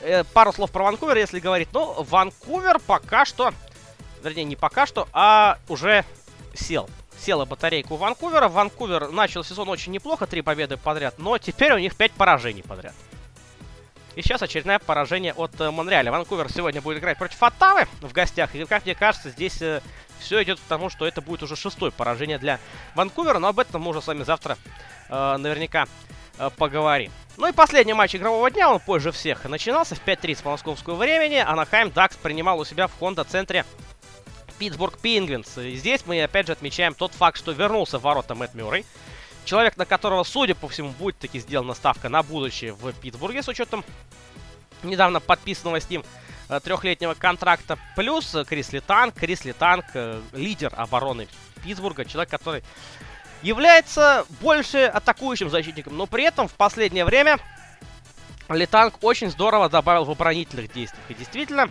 Э, 0.00 0.24
пару 0.24 0.52
слов 0.52 0.70
про 0.70 0.84
Ванкувер, 0.84 1.16
если 1.16 1.40
говорить. 1.40 1.68
Ну, 1.72 2.02
Ванкувер 2.02 2.78
пока 2.78 3.24
что, 3.24 3.52
вернее, 4.22 4.44
не 4.44 4.56
пока 4.56 4.86
что, 4.86 5.08
а 5.12 5.58
уже 5.68 6.04
сел 6.54 6.88
села 7.20 7.44
батарейка 7.44 7.92
у 7.92 7.96
Ванкувера. 7.96 8.48
Ванкувер 8.48 9.10
начал 9.10 9.44
сезон 9.44 9.68
очень 9.68 9.92
неплохо, 9.92 10.26
три 10.26 10.42
победы 10.42 10.76
подряд, 10.76 11.14
но 11.18 11.38
теперь 11.38 11.72
у 11.72 11.78
них 11.78 11.96
пять 11.96 12.12
поражений 12.12 12.62
подряд. 12.62 12.94
И 14.18 14.22
сейчас 14.22 14.42
очередное 14.42 14.80
поражение 14.80 15.32
от 15.32 15.60
э, 15.60 15.70
Монреаля. 15.70 16.10
Ванкувер 16.10 16.50
сегодня 16.50 16.82
будет 16.82 16.98
играть 16.98 17.18
против 17.18 17.40
Оттавы 17.40 17.86
в 18.00 18.12
гостях. 18.12 18.52
И, 18.56 18.64
как 18.64 18.84
мне 18.84 18.96
кажется, 18.96 19.30
здесь 19.30 19.62
э, 19.62 19.80
все 20.18 20.42
идет 20.42 20.58
к 20.58 20.62
тому, 20.64 20.90
что 20.90 21.06
это 21.06 21.20
будет 21.20 21.44
уже 21.44 21.54
шестое 21.54 21.92
поражение 21.92 22.38
для 22.38 22.58
Ванкувера. 22.96 23.38
Но 23.38 23.46
об 23.46 23.60
этом 23.60 23.82
мы 23.82 23.90
уже 23.90 24.02
с 24.02 24.08
вами 24.08 24.24
завтра 24.24 24.58
э, 25.08 25.36
наверняка 25.36 25.86
э, 26.36 26.50
поговорим. 26.56 27.12
Ну 27.36 27.46
и 27.46 27.52
последний 27.52 27.92
матч 27.92 28.16
игрового 28.16 28.50
дня, 28.50 28.68
он 28.72 28.80
позже 28.80 29.12
всех 29.12 29.44
начинался 29.44 29.94
в 29.94 30.04
5.30 30.04 30.42
по 30.42 30.50
московскому 30.50 30.96
времени. 30.96 31.36
Анахайм 31.36 31.92
Дакс 31.92 32.16
принимал 32.16 32.58
у 32.58 32.64
себя 32.64 32.88
в 32.88 32.98
Хонда-центре 32.98 33.64
Питтсбург 34.58 34.98
Пингвинс. 34.98 35.58
И 35.58 35.76
здесь 35.76 36.02
мы 36.06 36.22
опять 36.22 36.46
же 36.46 36.52
отмечаем 36.52 36.94
тот 36.94 37.12
факт, 37.12 37.38
что 37.38 37.52
вернулся 37.52 37.98
в 37.98 38.02
ворота 38.02 38.34
Мэтт 38.34 38.54
Мюррей. 38.54 38.84
Человек, 39.44 39.76
на 39.76 39.86
которого, 39.86 40.24
судя 40.24 40.54
по 40.54 40.68
всему, 40.68 40.90
будет 40.90 41.18
таки 41.18 41.38
сделана 41.38 41.74
ставка 41.74 42.08
на 42.08 42.22
будущее 42.22 42.74
в 42.74 42.92
Питтсбурге 42.92 43.42
с 43.42 43.48
учетом 43.48 43.84
недавно 44.82 45.20
подписанного 45.20 45.80
с 45.80 45.88
ним 45.88 46.04
э, 46.48 46.60
трехлетнего 46.62 47.14
контракта. 47.14 47.78
Плюс 47.96 48.36
Крис 48.46 48.72
Летанг. 48.72 49.14
Крис 49.14 49.44
Летанг, 49.44 49.86
э, 49.94 50.20
лидер 50.32 50.72
обороны 50.76 51.28
Питтсбурга. 51.64 52.04
Человек, 52.04 52.30
который 52.30 52.62
является 53.42 54.26
больше 54.40 54.84
атакующим 54.84 55.48
защитником, 55.50 55.96
но 55.96 56.06
при 56.06 56.24
этом 56.24 56.48
в 56.48 56.54
последнее 56.54 57.04
время 57.04 57.38
Литанг 58.48 58.94
очень 59.02 59.30
здорово 59.30 59.68
добавил 59.68 60.04
в 60.04 60.10
оборонительных 60.10 60.72
действиях. 60.72 61.04
И 61.08 61.14
действительно, 61.14 61.70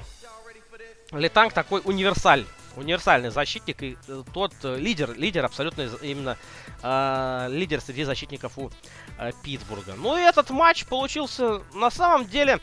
Литанг 1.12 1.54
такой 1.54 1.82
универсаль 1.84 2.46
универсальный 2.78 3.30
защитник 3.30 3.84
и 3.84 3.98
э, 4.08 4.24
тот 4.34 4.54
э, 4.64 4.78
лидер, 4.78 5.14
лидер 5.18 5.46
абсолютно 5.46 5.90
именно 6.02 6.38
э, 6.82 7.48
лидер 7.50 7.82
среди 7.82 8.04
защитников 8.04 8.58
у 8.58 8.72
э, 9.18 9.32
Питтсбурга. 9.44 9.96
Ну 9.98 10.18
и 10.18 10.22
этот 10.22 10.50
матч 10.50 10.86
получился 10.86 11.62
на 11.74 11.90
самом 11.90 12.26
деле 12.26 12.60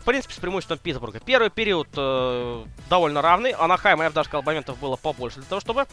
в 0.00 0.04
принципе, 0.04 0.34
с 0.34 0.38
преимуществом 0.38 0.78
Питтсбурга. 0.78 1.20
Первый 1.20 1.50
период 1.50 1.88
э, 1.96 2.64
довольно 2.88 3.22
равный. 3.22 3.52
Анахайм, 3.52 4.02
я 4.02 4.08
бы 4.08 4.14
даже 4.14 4.28
сказал, 4.28 4.42
моментов 4.42 4.78
было 4.78 4.96
побольше 4.96 5.36
для 5.36 5.48
того, 5.48 5.60
чтобы 5.60 5.86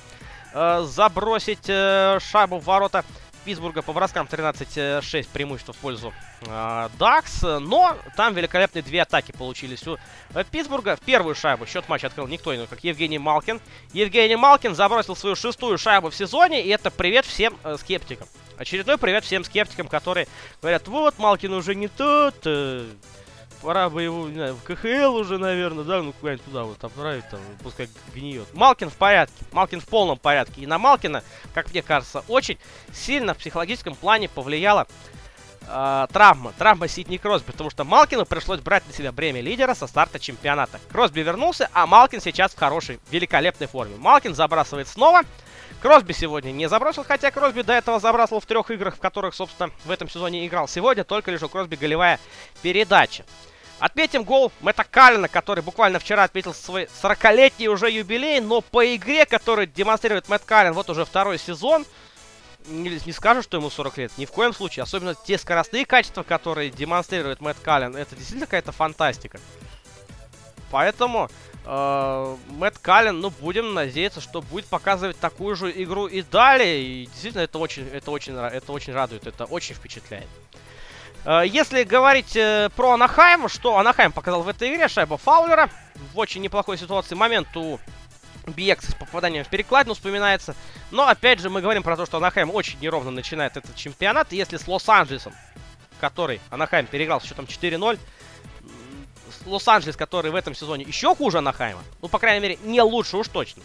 э, 0.54 0.84
забросить 0.86 1.70
э, 1.70 2.20
шайбу 2.20 2.60
в 2.60 2.66
ворота. 2.66 3.06
Питтсбурга 3.48 3.82
по 3.82 3.94
броскам 3.94 4.28
13-6 4.30 5.30
преимущество 5.32 5.74
в 5.74 5.78
пользу 5.78 6.14
э, 6.42 6.90
Дакс. 7.00 7.44
Но 7.44 7.96
там 8.18 8.34
великолепные 8.34 8.82
две 8.82 9.04
атаки 9.04 9.32
получились 9.32 9.88
у 9.88 9.96
э, 10.34 10.44
Питтсбурга. 10.52 10.98
В 10.98 11.00
первую 11.00 11.34
шайбу 11.34 11.66
счет 11.66 11.88
матча 11.88 12.08
открыл 12.08 12.28
никто 12.28 12.54
иной, 12.54 12.68
как 12.68 12.84
Евгений 12.84 13.18
Малкин. 13.18 13.62
Евгений 13.94 14.36
Малкин 14.36 14.76
забросил 14.76 15.16
свою 15.16 15.38
шестую 15.38 15.78
шайбу 15.78 16.10
в 16.10 16.16
сезоне. 16.16 16.62
И 16.62 16.68
это 16.68 16.92
привет 16.92 17.26
всем 17.26 17.58
э, 17.64 17.78
скептикам. 17.80 18.28
Очередной 18.58 18.98
привет 18.98 19.24
всем 19.24 19.46
скептикам, 19.46 19.88
которые 19.88 20.28
говорят, 20.62 20.86
вот, 20.90 21.18
Малкин 21.18 21.54
уже 21.54 21.74
не 21.74 21.88
тот, 21.88 22.36
э, 22.44 22.86
пора 23.62 23.90
бы 23.90 24.02
его, 24.02 24.28
не 24.28 24.36
знаю, 24.36 24.56
в 24.56 24.64
КХЛ 24.64 25.16
уже, 25.16 25.38
наверное, 25.38 25.84
да, 25.84 26.02
ну 26.02 26.14
куда-нибудь 26.14 26.46
туда 26.46 26.64
вот 26.64 26.84
отправить, 26.84 27.28
там, 27.30 27.40
пускай 27.64 27.90
гниет. 28.14 28.54
Малкин 28.54 28.90
в 28.90 28.96
порядке, 28.96 29.46
Малкин 29.52 29.82
в 29.82 29.88
полном 29.88 30.18
порядке. 30.18 30.62
И 30.62 30.66
на 30.66 30.78
Малкина, 30.78 31.24
как 31.54 31.72
мне 31.72 31.82
кажется, 31.82 32.24
очень 32.28 32.58
сильно 32.94 33.34
в 33.34 33.38
психологическом 33.38 33.96
плане 33.96 34.30
повлияла 34.30 34.88
э, 35.68 36.08
травма. 36.12 36.54
Травма 36.58 36.88
Сидни 36.88 37.18
Кросби, 37.18 37.52
потому 37.52 37.70
что 37.70 37.84
Малкину 37.84 38.26
пришлось 38.26 38.60
брать 38.60 38.88
на 38.88 38.94
себя 38.94 39.12
бремя 39.12 39.42
лидера 39.42 39.74
со 39.74 39.88
старта 39.88 40.20
чемпионата. 40.20 40.80
Кросби 40.92 41.22
вернулся, 41.22 41.70
а 41.74 41.86
Малкин 41.86 42.22
сейчас 42.22 42.54
в 42.54 42.58
хорошей, 42.58 43.00
великолепной 43.12 43.68
форме. 43.68 43.96
Малкин 43.98 44.36
забрасывает 44.36 44.88
снова. 44.88 45.22
Кросби 45.82 46.14
сегодня 46.14 46.52
не 46.52 46.68
забросил, 46.68 47.04
хотя 47.04 47.30
Кросби 47.30 47.62
до 47.62 47.74
этого 47.74 48.00
забрасывал 48.00 48.42
в 48.42 48.46
трех 48.46 48.72
играх, 48.72 48.96
в 48.96 49.00
которых, 49.00 49.36
собственно, 49.36 49.72
в 49.86 49.92
этом 49.92 50.10
сезоне 50.10 50.48
играл. 50.48 50.68
Сегодня 50.68 51.04
только 51.04 51.30
лишь 51.30 51.44
у 51.44 51.50
Кросби 51.50 51.76
голевая 51.76 52.20
передача. 52.62 53.26
Отметим 53.80 54.24
гол 54.24 54.52
Мэтта 54.62 54.84
Каллина, 54.84 55.28
который 55.28 55.64
буквально 55.64 56.00
вчера 56.00 56.24
отметил 56.24 56.54
свой 56.56 56.90
40-летний 57.04 57.70
уже 57.70 57.92
юбилей, 57.92 58.40
но 58.40 58.62
по 58.62 58.84
игре, 58.96 59.28
которую 59.28 59.68
демонстрирует 59.68 60.30
Мэтт 60.30 60.46
Каллин, 60.46 60.74
вот 60.74 60.90
уже 60.90 61.06
второй 61.06 61.38
сезон, 61.38 61.86
не, 62.68 63.00
не 63.06 63.12
скажу, 63.12 63.42
что 63.42 63.58
ему 63.58 63.70
40 63.70 63.98
лет, 63.98 64.12
ни 64.18 64.26
в 64.26 64.32
коем 64.32 64.54
случае. 64.54 64.84
Особенно 64.84 65.16
те 65.16 65.38
скоростные 65.38 65.86
качества, 65.86 66.24
которые 66.24 66.70
демонстрирует 66.70 67.42
Мэтт 67.42 67.60
Каллин, 67.62 67.96
это 67.96 68.16
действительно 68.16 68.46
какая-то 68.46 68.72
фантастика. 68.72 69.40
Поэтому 70.70 71.30
э, 71.66 72.36
Мэтт 72.50 72.80
Каллен, 72.80 73.20
ну, 73.20 73.30
будем 73.30 73.74
надеяться, 73.74 74.22
что 74.22 74.42
будет 74.42 74.66
показывать 74.66 75.18
такую 75.18 75.56
же 75.56 75.72
игру 75.84 76.08
и 76.08 76.22
далее. 76.22 76.84
И 76.84 77.06
действительно, 77.06 77.42
это 77.42 77.58
очень, 77.58 77.88
это 77.88 78.12
очень, 78.12 78.36
это 78.36 78.72
очень 78.72 78.94
радует, 78.94 79.28
это 79.28 79.46
очень 79.46 79.76
впечатляет. 79.76 80.28
Э, 81.26 81.44
если 81.46 81.84
говорить 81.84 82.36
э, 82.36 82.70
про 82.76 82.94
Анахайм, 82.94 83.48
что 83.50 83.78
Анахайм 83.78 84.12
показал 84.12 84.44
в 84.44 84.48
этой 84.48 84.74
игре, 84.74 84.88
шайба 84.88 85.18
Фаулера. 85.18 85.70
В 86.14 86.20
очень 86.20 86.42
неплохой 86.42 86.78
ситуации 86.78 87.16
момент 87.16 87.48
у 87.56 87.80
BX 88.52 88.92
с 88.92 88.96
попаданием 88.96 89.44
в 89.44 89.50
перекладину 89.50 89.94
вспоминается. 89.94 90.56
Но, 90.92 91.08
опять 91.08 91.40
же, 91.40 91.50
мы 91.50 91.62
говорим 91.62 91.84
про 91.84 91.96
то, 91.96 92.06
что 92.06 92.18
Анахайм 92.18 92.52
очень 92.52 92.80
неровно 92.80 93.12
начинает 93.12 93.58
этот 93.58 93.76
чемпионат. 93.76 94.32
Если 94.32 94.58
с 94.58 94.68
Лос-Анджелесом, 94.68 95.34
который 96.00 96.42
Анахайм 96.50 96.86
переиграл 96.88 97.22
с 97.22 97.26
счетом 97.26 97.46
4-0, 97.46 98.00
Лос-Анджелес, 99.46 99.96
который 99.96 100.32
в 100.32 100.36
этом 100.36 100.56
сезоне 100.56 100.84
еще 100.86 101.16
хуже 101.16 101.40
Анахайма, 101.40 101.84
ну, 102.02 102.08
по 102.08 102.20
крайней 102.20 102.42
мере, 102.42 102.60
не 102.64 102.82
лучше 102.82 103.18
уж 103.18 103.28
точно, 103.28 103.64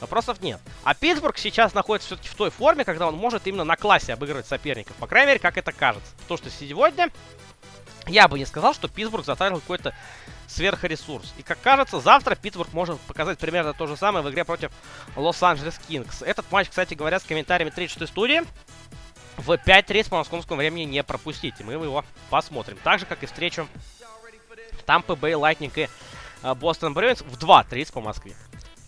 вопросов 0.00 0.40
нет. 0.40 0.60
А 0.84 0.94
Питтсбург 0.94 1.38
сейчас 1.38 1.74
находится 1.74 2.08
все-таки 2.08 2.28
в 2.28 2.34
той 2.34 2.50
форме, 2.50 2.84
когда 2.84 3.08
он 3.08 3.16
может 3.16 3.46
именно 3.46 3.64
на 3.64 3.76
классе 3.76 4.12
обыгрывать 4.12 4.46
соперников. 4.46 4.96
По 4.96 5.06
крайней 5.06 5.28
мере, 5.28 5.40
как 5.40 5.56
это 5.58 5.72
кажется. 5.72 6.10
Потому 6.22 6.38
что 6.38 6.50
сегодня 6.50 7.10
я 8.06 8.28
бы 8.28 8.38
не 8.38 8.46
сказал, 8.46 8.74
что 8.74 8.88
Питтсбург 8.88 9.24
затратил 9.24 9.60
какой-то 9.60 9.94
сверхресурс. 10.46 11.34
И 11.38 11.42
как 11.42 11.60
кажется, 11.60 12.00
завтра 12.00 12.34
Питтсбург 12.34 12.72
может 12.72 13.00
показать 13.00 13.38
примерно 13.38 13.72
то 13.72 13.86
же 13.86 13.96
самое 13.96 14.24
в 14.24 14.30
игре 14.30 14.44
против 14.44 14.70
Лос-Анджелес 15.16 15.78
Кингс. 15.88 16.22
Этот 16.22 16.50
матч, 16.50 16.68
кстати 16.68 16.94
говоря, 16.94 17.18
с 17.18 17.24
комментариями 17.24 17.70
36 17.70 18.10
студии 18.10 18.42
в 19.36 19.50
5.30 19.50 20.08
по 20.08 20.16
московскому 20.18 20.58
времени 20.58 20.84
не 20.84 21.02
пропустите. 21.02 21.64
Мы 21.64 21.74
его 21.74 22.04
посмотрим. 22.30 22.78
Так 22.82 23.00
же, 23.00 23.06
как 23.06 23.22
и 23.22 23.26
встречу 23.26 23.68
Тампа 24.86 25.16
Бэй 25.16 25.34
Лайтнинг 25.34 25.76
и 25.78 25.88
э, 26.42 26.54
Бостон 26.54 26.94
Брюинс 26.94 27.22
в 27.22 27.36
2.30 27.36 27.92
по 27.92 28.00
Москве. 28.00 28.34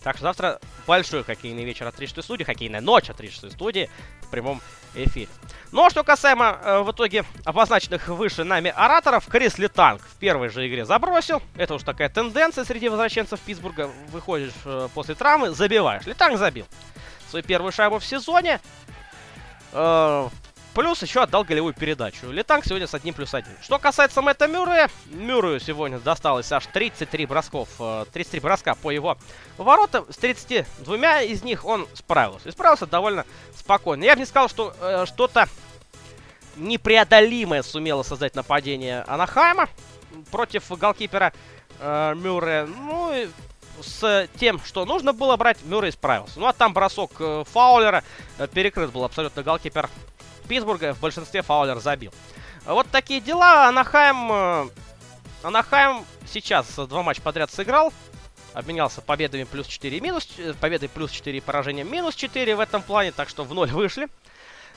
Так 0.03 0.15
что 0.15 0.23
завтра 0.23 0.59
большой 0.87 1.23
хоккейный 1.23 1.65
вечер 1.65 1.87
от 1.87 1.95
36 1.95 2.25
студии, 2.25 2.43
хоккейная 2.43 2.81
ночь 2.81 3.09
от 3.09 3.17
36 3.17 3.53
студии 3.53 3.89
в 4.21 4.29
прямом 4.29 4.61
эфире. 4.95 5.27
Ну 5.71 5.85
а 5.85 5.89
что 5.89 6.03
касаемо 6.03 6.57
э, 6.63 6.79
в 6.81 6.91
итоге 6.91 7.25
обозначенных 7.45 8.07
выше 8.07 8.43
нами 8.43 8.73
ораторов, 8.75 9.27
Крис 9.27 9.57
Летанг 9.57 10.01
в 10.01 10.15
первой 10.15 10.49
же 10.49 10.67
игре 10.67 10.85
забросил. 10.85 11.41
Это 11.55 11.75
уж 11.75 11.83
такая 11.83 12.09
тенденция 12.09 12.63
среди 12.63 12.89
возвращенцев 12.89 13.39
Питтсбурга. 13.41 13.89
Выходишь 14.09 14.53
э, 14.65 14.87
после 14.93 15.15
травмы, 15.15 15.51
забиваешь. 15.51 16.05
Летанг 16.05 16.37
забил 16.37 16.65
свою 17.29 17.43
первую 17.43 17.71
шайбу 17.71 17.99
в 17.99 18.05
сезоне. 18.05 18.59
Э, 19.73 20.29
Плюс 20.73 21.01
еще 21.01 21.23
отдал 21.23 21.43
голевую 21.43 21.73
передачу. 21.73 22.31
Летанг 22.31 22.63
сегодня 22.63 22.87
с 22.87 22.93
одним 22.93 23.13
плюс 23.13 23.33
один. 23.33 23.53
Что 23.61 23.79
касается 23.79 24.21
Мэтта 24.21 24.47
Мюррея, 24.47 24.89
Мюррею 25.07 25.59
сегодня 25.59 25.99
досталось 25.99 26.51
аж 26.51 26.67
33 26.67 27.25
бросков, 27.25 27.69
33 27.77 28.39
э, 28.39 28.41
броска 28.41 28.75
по 28.75 28.91
его 28.91 29.17
воротам. 29.57 30.05
С 30.09 30.17
32 30.17 31.21
из 31.21 31.43
них 31.43 31.65
он 31.65 31.87
справился. 31.93 32.49
И 32.49 32.51
справился 32.51 32.85
довольно 32.85 33.25
спокойно. 33.57 34.03
Я 34.03 34.13
бы 34.13 34.19
не 34.19 34.25
сказал, 34.25 34.47
что 34.47 34.75
э, 34.79 35.05
что-то 35.07 35.49
непреодолимое 36.55 37.63
сумело 37.63 38.03
создать 38.03 38.35
нападение 38.35 39.01
Анахайма 39.07 39.69
против 40.31 40.69
голкипера 40.77 41.33
э, 41.79 42.13
Мюррея. 42.15 42.67
Ну, 42.67 43.13
и 43.13 43.27
с 43.81 44.27
тем, 44.39 44.59
что 44.59 44.85
нужно 44.85 45.13
было 45.13 45.35
брать, 45.37 45.57
Мюррей 45.63 45.91
справился. 45.91 46.39
Ну, 46.39 46.47
а 46.47 46.53
там 46.53 46.73
бросок 46.73 47.11
э, 47.19 47.43
Фаулера 47.51 48.03
э, 48.37 48.47
перекрыт 48.47 48.91
был 48.91 49.03
абсолютно 49.03 49.43
голкипер 49.43 49.89
Питтсбурга 50.49 50.95
в 50.95 50.99
большинстве 50.99 51.43
Фаулер 51.43 51.79
забил. 51.79 52.11
Вот 52.65 52.87
такие 52.91 53.21
дела. 53.21 53.67
Анахайм... 53.67 54.31
Э, 54.31 54.69
Анахайм 55.43 56.05
сейчас 56.27 56.67
два 56.75 57.03
матча 57.03 57.21
подряд 57.21 57.51
сыграл. 57.51 57.93
Обменялся 58.53 59.01
победами 59.01 59.43
плюс 59.43 59.67
4 59.67 59.95
и 59.95 60.01
минус... 60.01 60.27
Э, 60.39 60.53
победой 60.59 60.89
плюс 60.89 61.11
4 61.11 61.39
поражением 61.41 61.89
минус 61.89 62.15
4 62.15 62.55
в 62.55 62.59
этом 62.59 62.81
плане. 62.81 63.11
Так 63.11 63.29
что 63.29 63.43
в 63.43 63.53
ноль 63.53 63.69
вышли. 63.69 64.07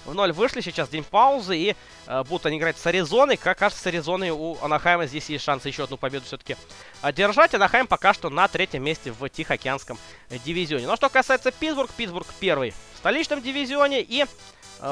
В 0.05 0.15
ноль 0.15 0.33
вышли, 0.33 0.61
сейчас 0.61 0.89
день 0.89 1.05
паузы, 1.05 1.57
и 1.57 1.77
э, 2.07 2.25
будут 2.25 2.45
они 2.47 2.59
играть 2.59 2.77
с 2.77 2.87
Аризоной. 2.87 3.39
Как 3.39 3.57
кажется, 3.57 3.83
с 3.83 3.87
Аризоной 3.87 4.31
у 4.31 4.59
Анахайма 4.61 5.07
здесь 5.07 5.31
есть 5.31 5.45
шанс 5.45 5.65
еще 5.65 5.85
одну 5.85 5.97
победу 5.97 6.27
все-таки 6.27 6.57
одержать. 7.01 7.55
Анахайм 7.55 7.87
пока 7.87 8.13
что 8.13 8.29
на 8.29 8.47
третьем 8.47 8.85
месте 8.85 9.11
в 9.11 9.27
Тихоокеанском 9.29 9.99
дивизионе. 10.45 10.87
Но 10.87 10.97
что 10.97 11.09
касается 11.09 11.51
Питтсбург, 11.51 11.91
Питтсбург 11.93 12.27
первый 12.41 12.75
в 12.95 12.99
столичном 12.99 13.41
дивизионе 13.41 14.03
и 14.03 14.25
Э, 14.25 14.27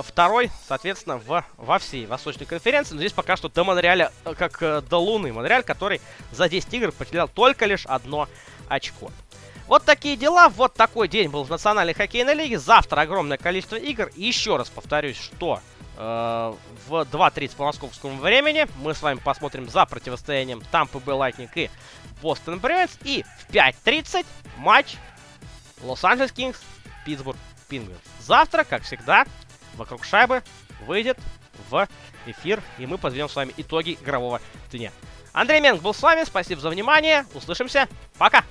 второй, 0.03 0.50
соответственно, 0.68 1.18
в, 1.18 1.44
во 1.57 1.79
всей 1.79 2.07
Восточной 2.07 2.46
конференции. 2.46 2.94
Но 2.94 3.00
здесь 3.00 3.12
пока 3.12 3.37
что 3.37 3.48
до 3.48 3.64
Монреаля, 3.64 4.12
э, 4.24 4.35
как 4.35 4.62
э, 4.62 4.83
до 4.83 4.98
Луны. 4.98 5.33
Монреаль, 5.33 5.64
который 5.64 6.00
за 6.31 6.48
10 6.48 6.72
игр 6.74 6.92
потерял 6.92 7.29
только 7.29 7.66
лишь 7.66 7.87
одно 7.87 8.29
очко. 8.68 9.11
Вот 9.66 9.85
такие 9.85 10.16
дела, 10.16 10.48
вот 10.48 10.74
такой 10.74 11.09
день 11.09 11.29
был 11.29 11.44
в 11.44 11.50
Национальной 11.50 11.94
хоккейной 11.94 12.35
лиге. 12.35 12.59
Завтра 12.59 13.00
огромное 13.00 13.38
количество 13.38 13.76
игр. 13.76 14.11
И 14.14 14.24
еще 14.24 14.57
раз 14.57 14.68
повторюсь, 14.68 15.16
что 15.16 15.61
э, 15.96 16.55
в 16.88 16.92
2.30 16.92 17.57
по 17.57 17.64
московскому 17.64 18.16
времени 18.18 18.66
мы 18.83 18.94
с 18.94 19.03
вами 19.03 19.18
посмотрим 19.18 19.68
за 19.68 19.87
противостоянием 19.87 20.62
Тампы 20.70 20.98
Бэй 20.98 21.14
Лайтнинг 21.14 21.57
и 21.57 21.70
Бостон 22.22 22.61
Брюинс. 22.61 22.96
И 23.03 23.24
в 23.38 23.53
5.30 23.53 24.24
матч 24.59 24.96
Лос-Анджелес 25.83 26.31
Кингс, 26.33 26.61
Питтсбург 27.05 27.38
Пингвинс. 27.68 28.00
Завтра, 28.20 28.64
как 28.64 28.83
всегда, 28.83 29.24
вокруг 29.75 30.05
шайбы 30.05 30.43
выйдет 30.87 31.19
в 31.71 31.89
эфир, 32.27 32.63
и 32.79 32.87
мы 32.87 32.99
подведем 32.99 33.29
с 33.29 33.37
вами 33.37 33.53
итоги 33.57 33.99
игрового 34.01 34.41
дня. 34.71 34.93
Андрей 35.33 35.61
Менг 35.61 35.81
был 35.83 35.95
с 35.95 36.03
вами, 36.03 36.25
спасибо 36.25 36.61
за 36.61 36.71
внимание, 36.71 37.25
услышимся, 37.35 37.89
пока! 38.19 38.45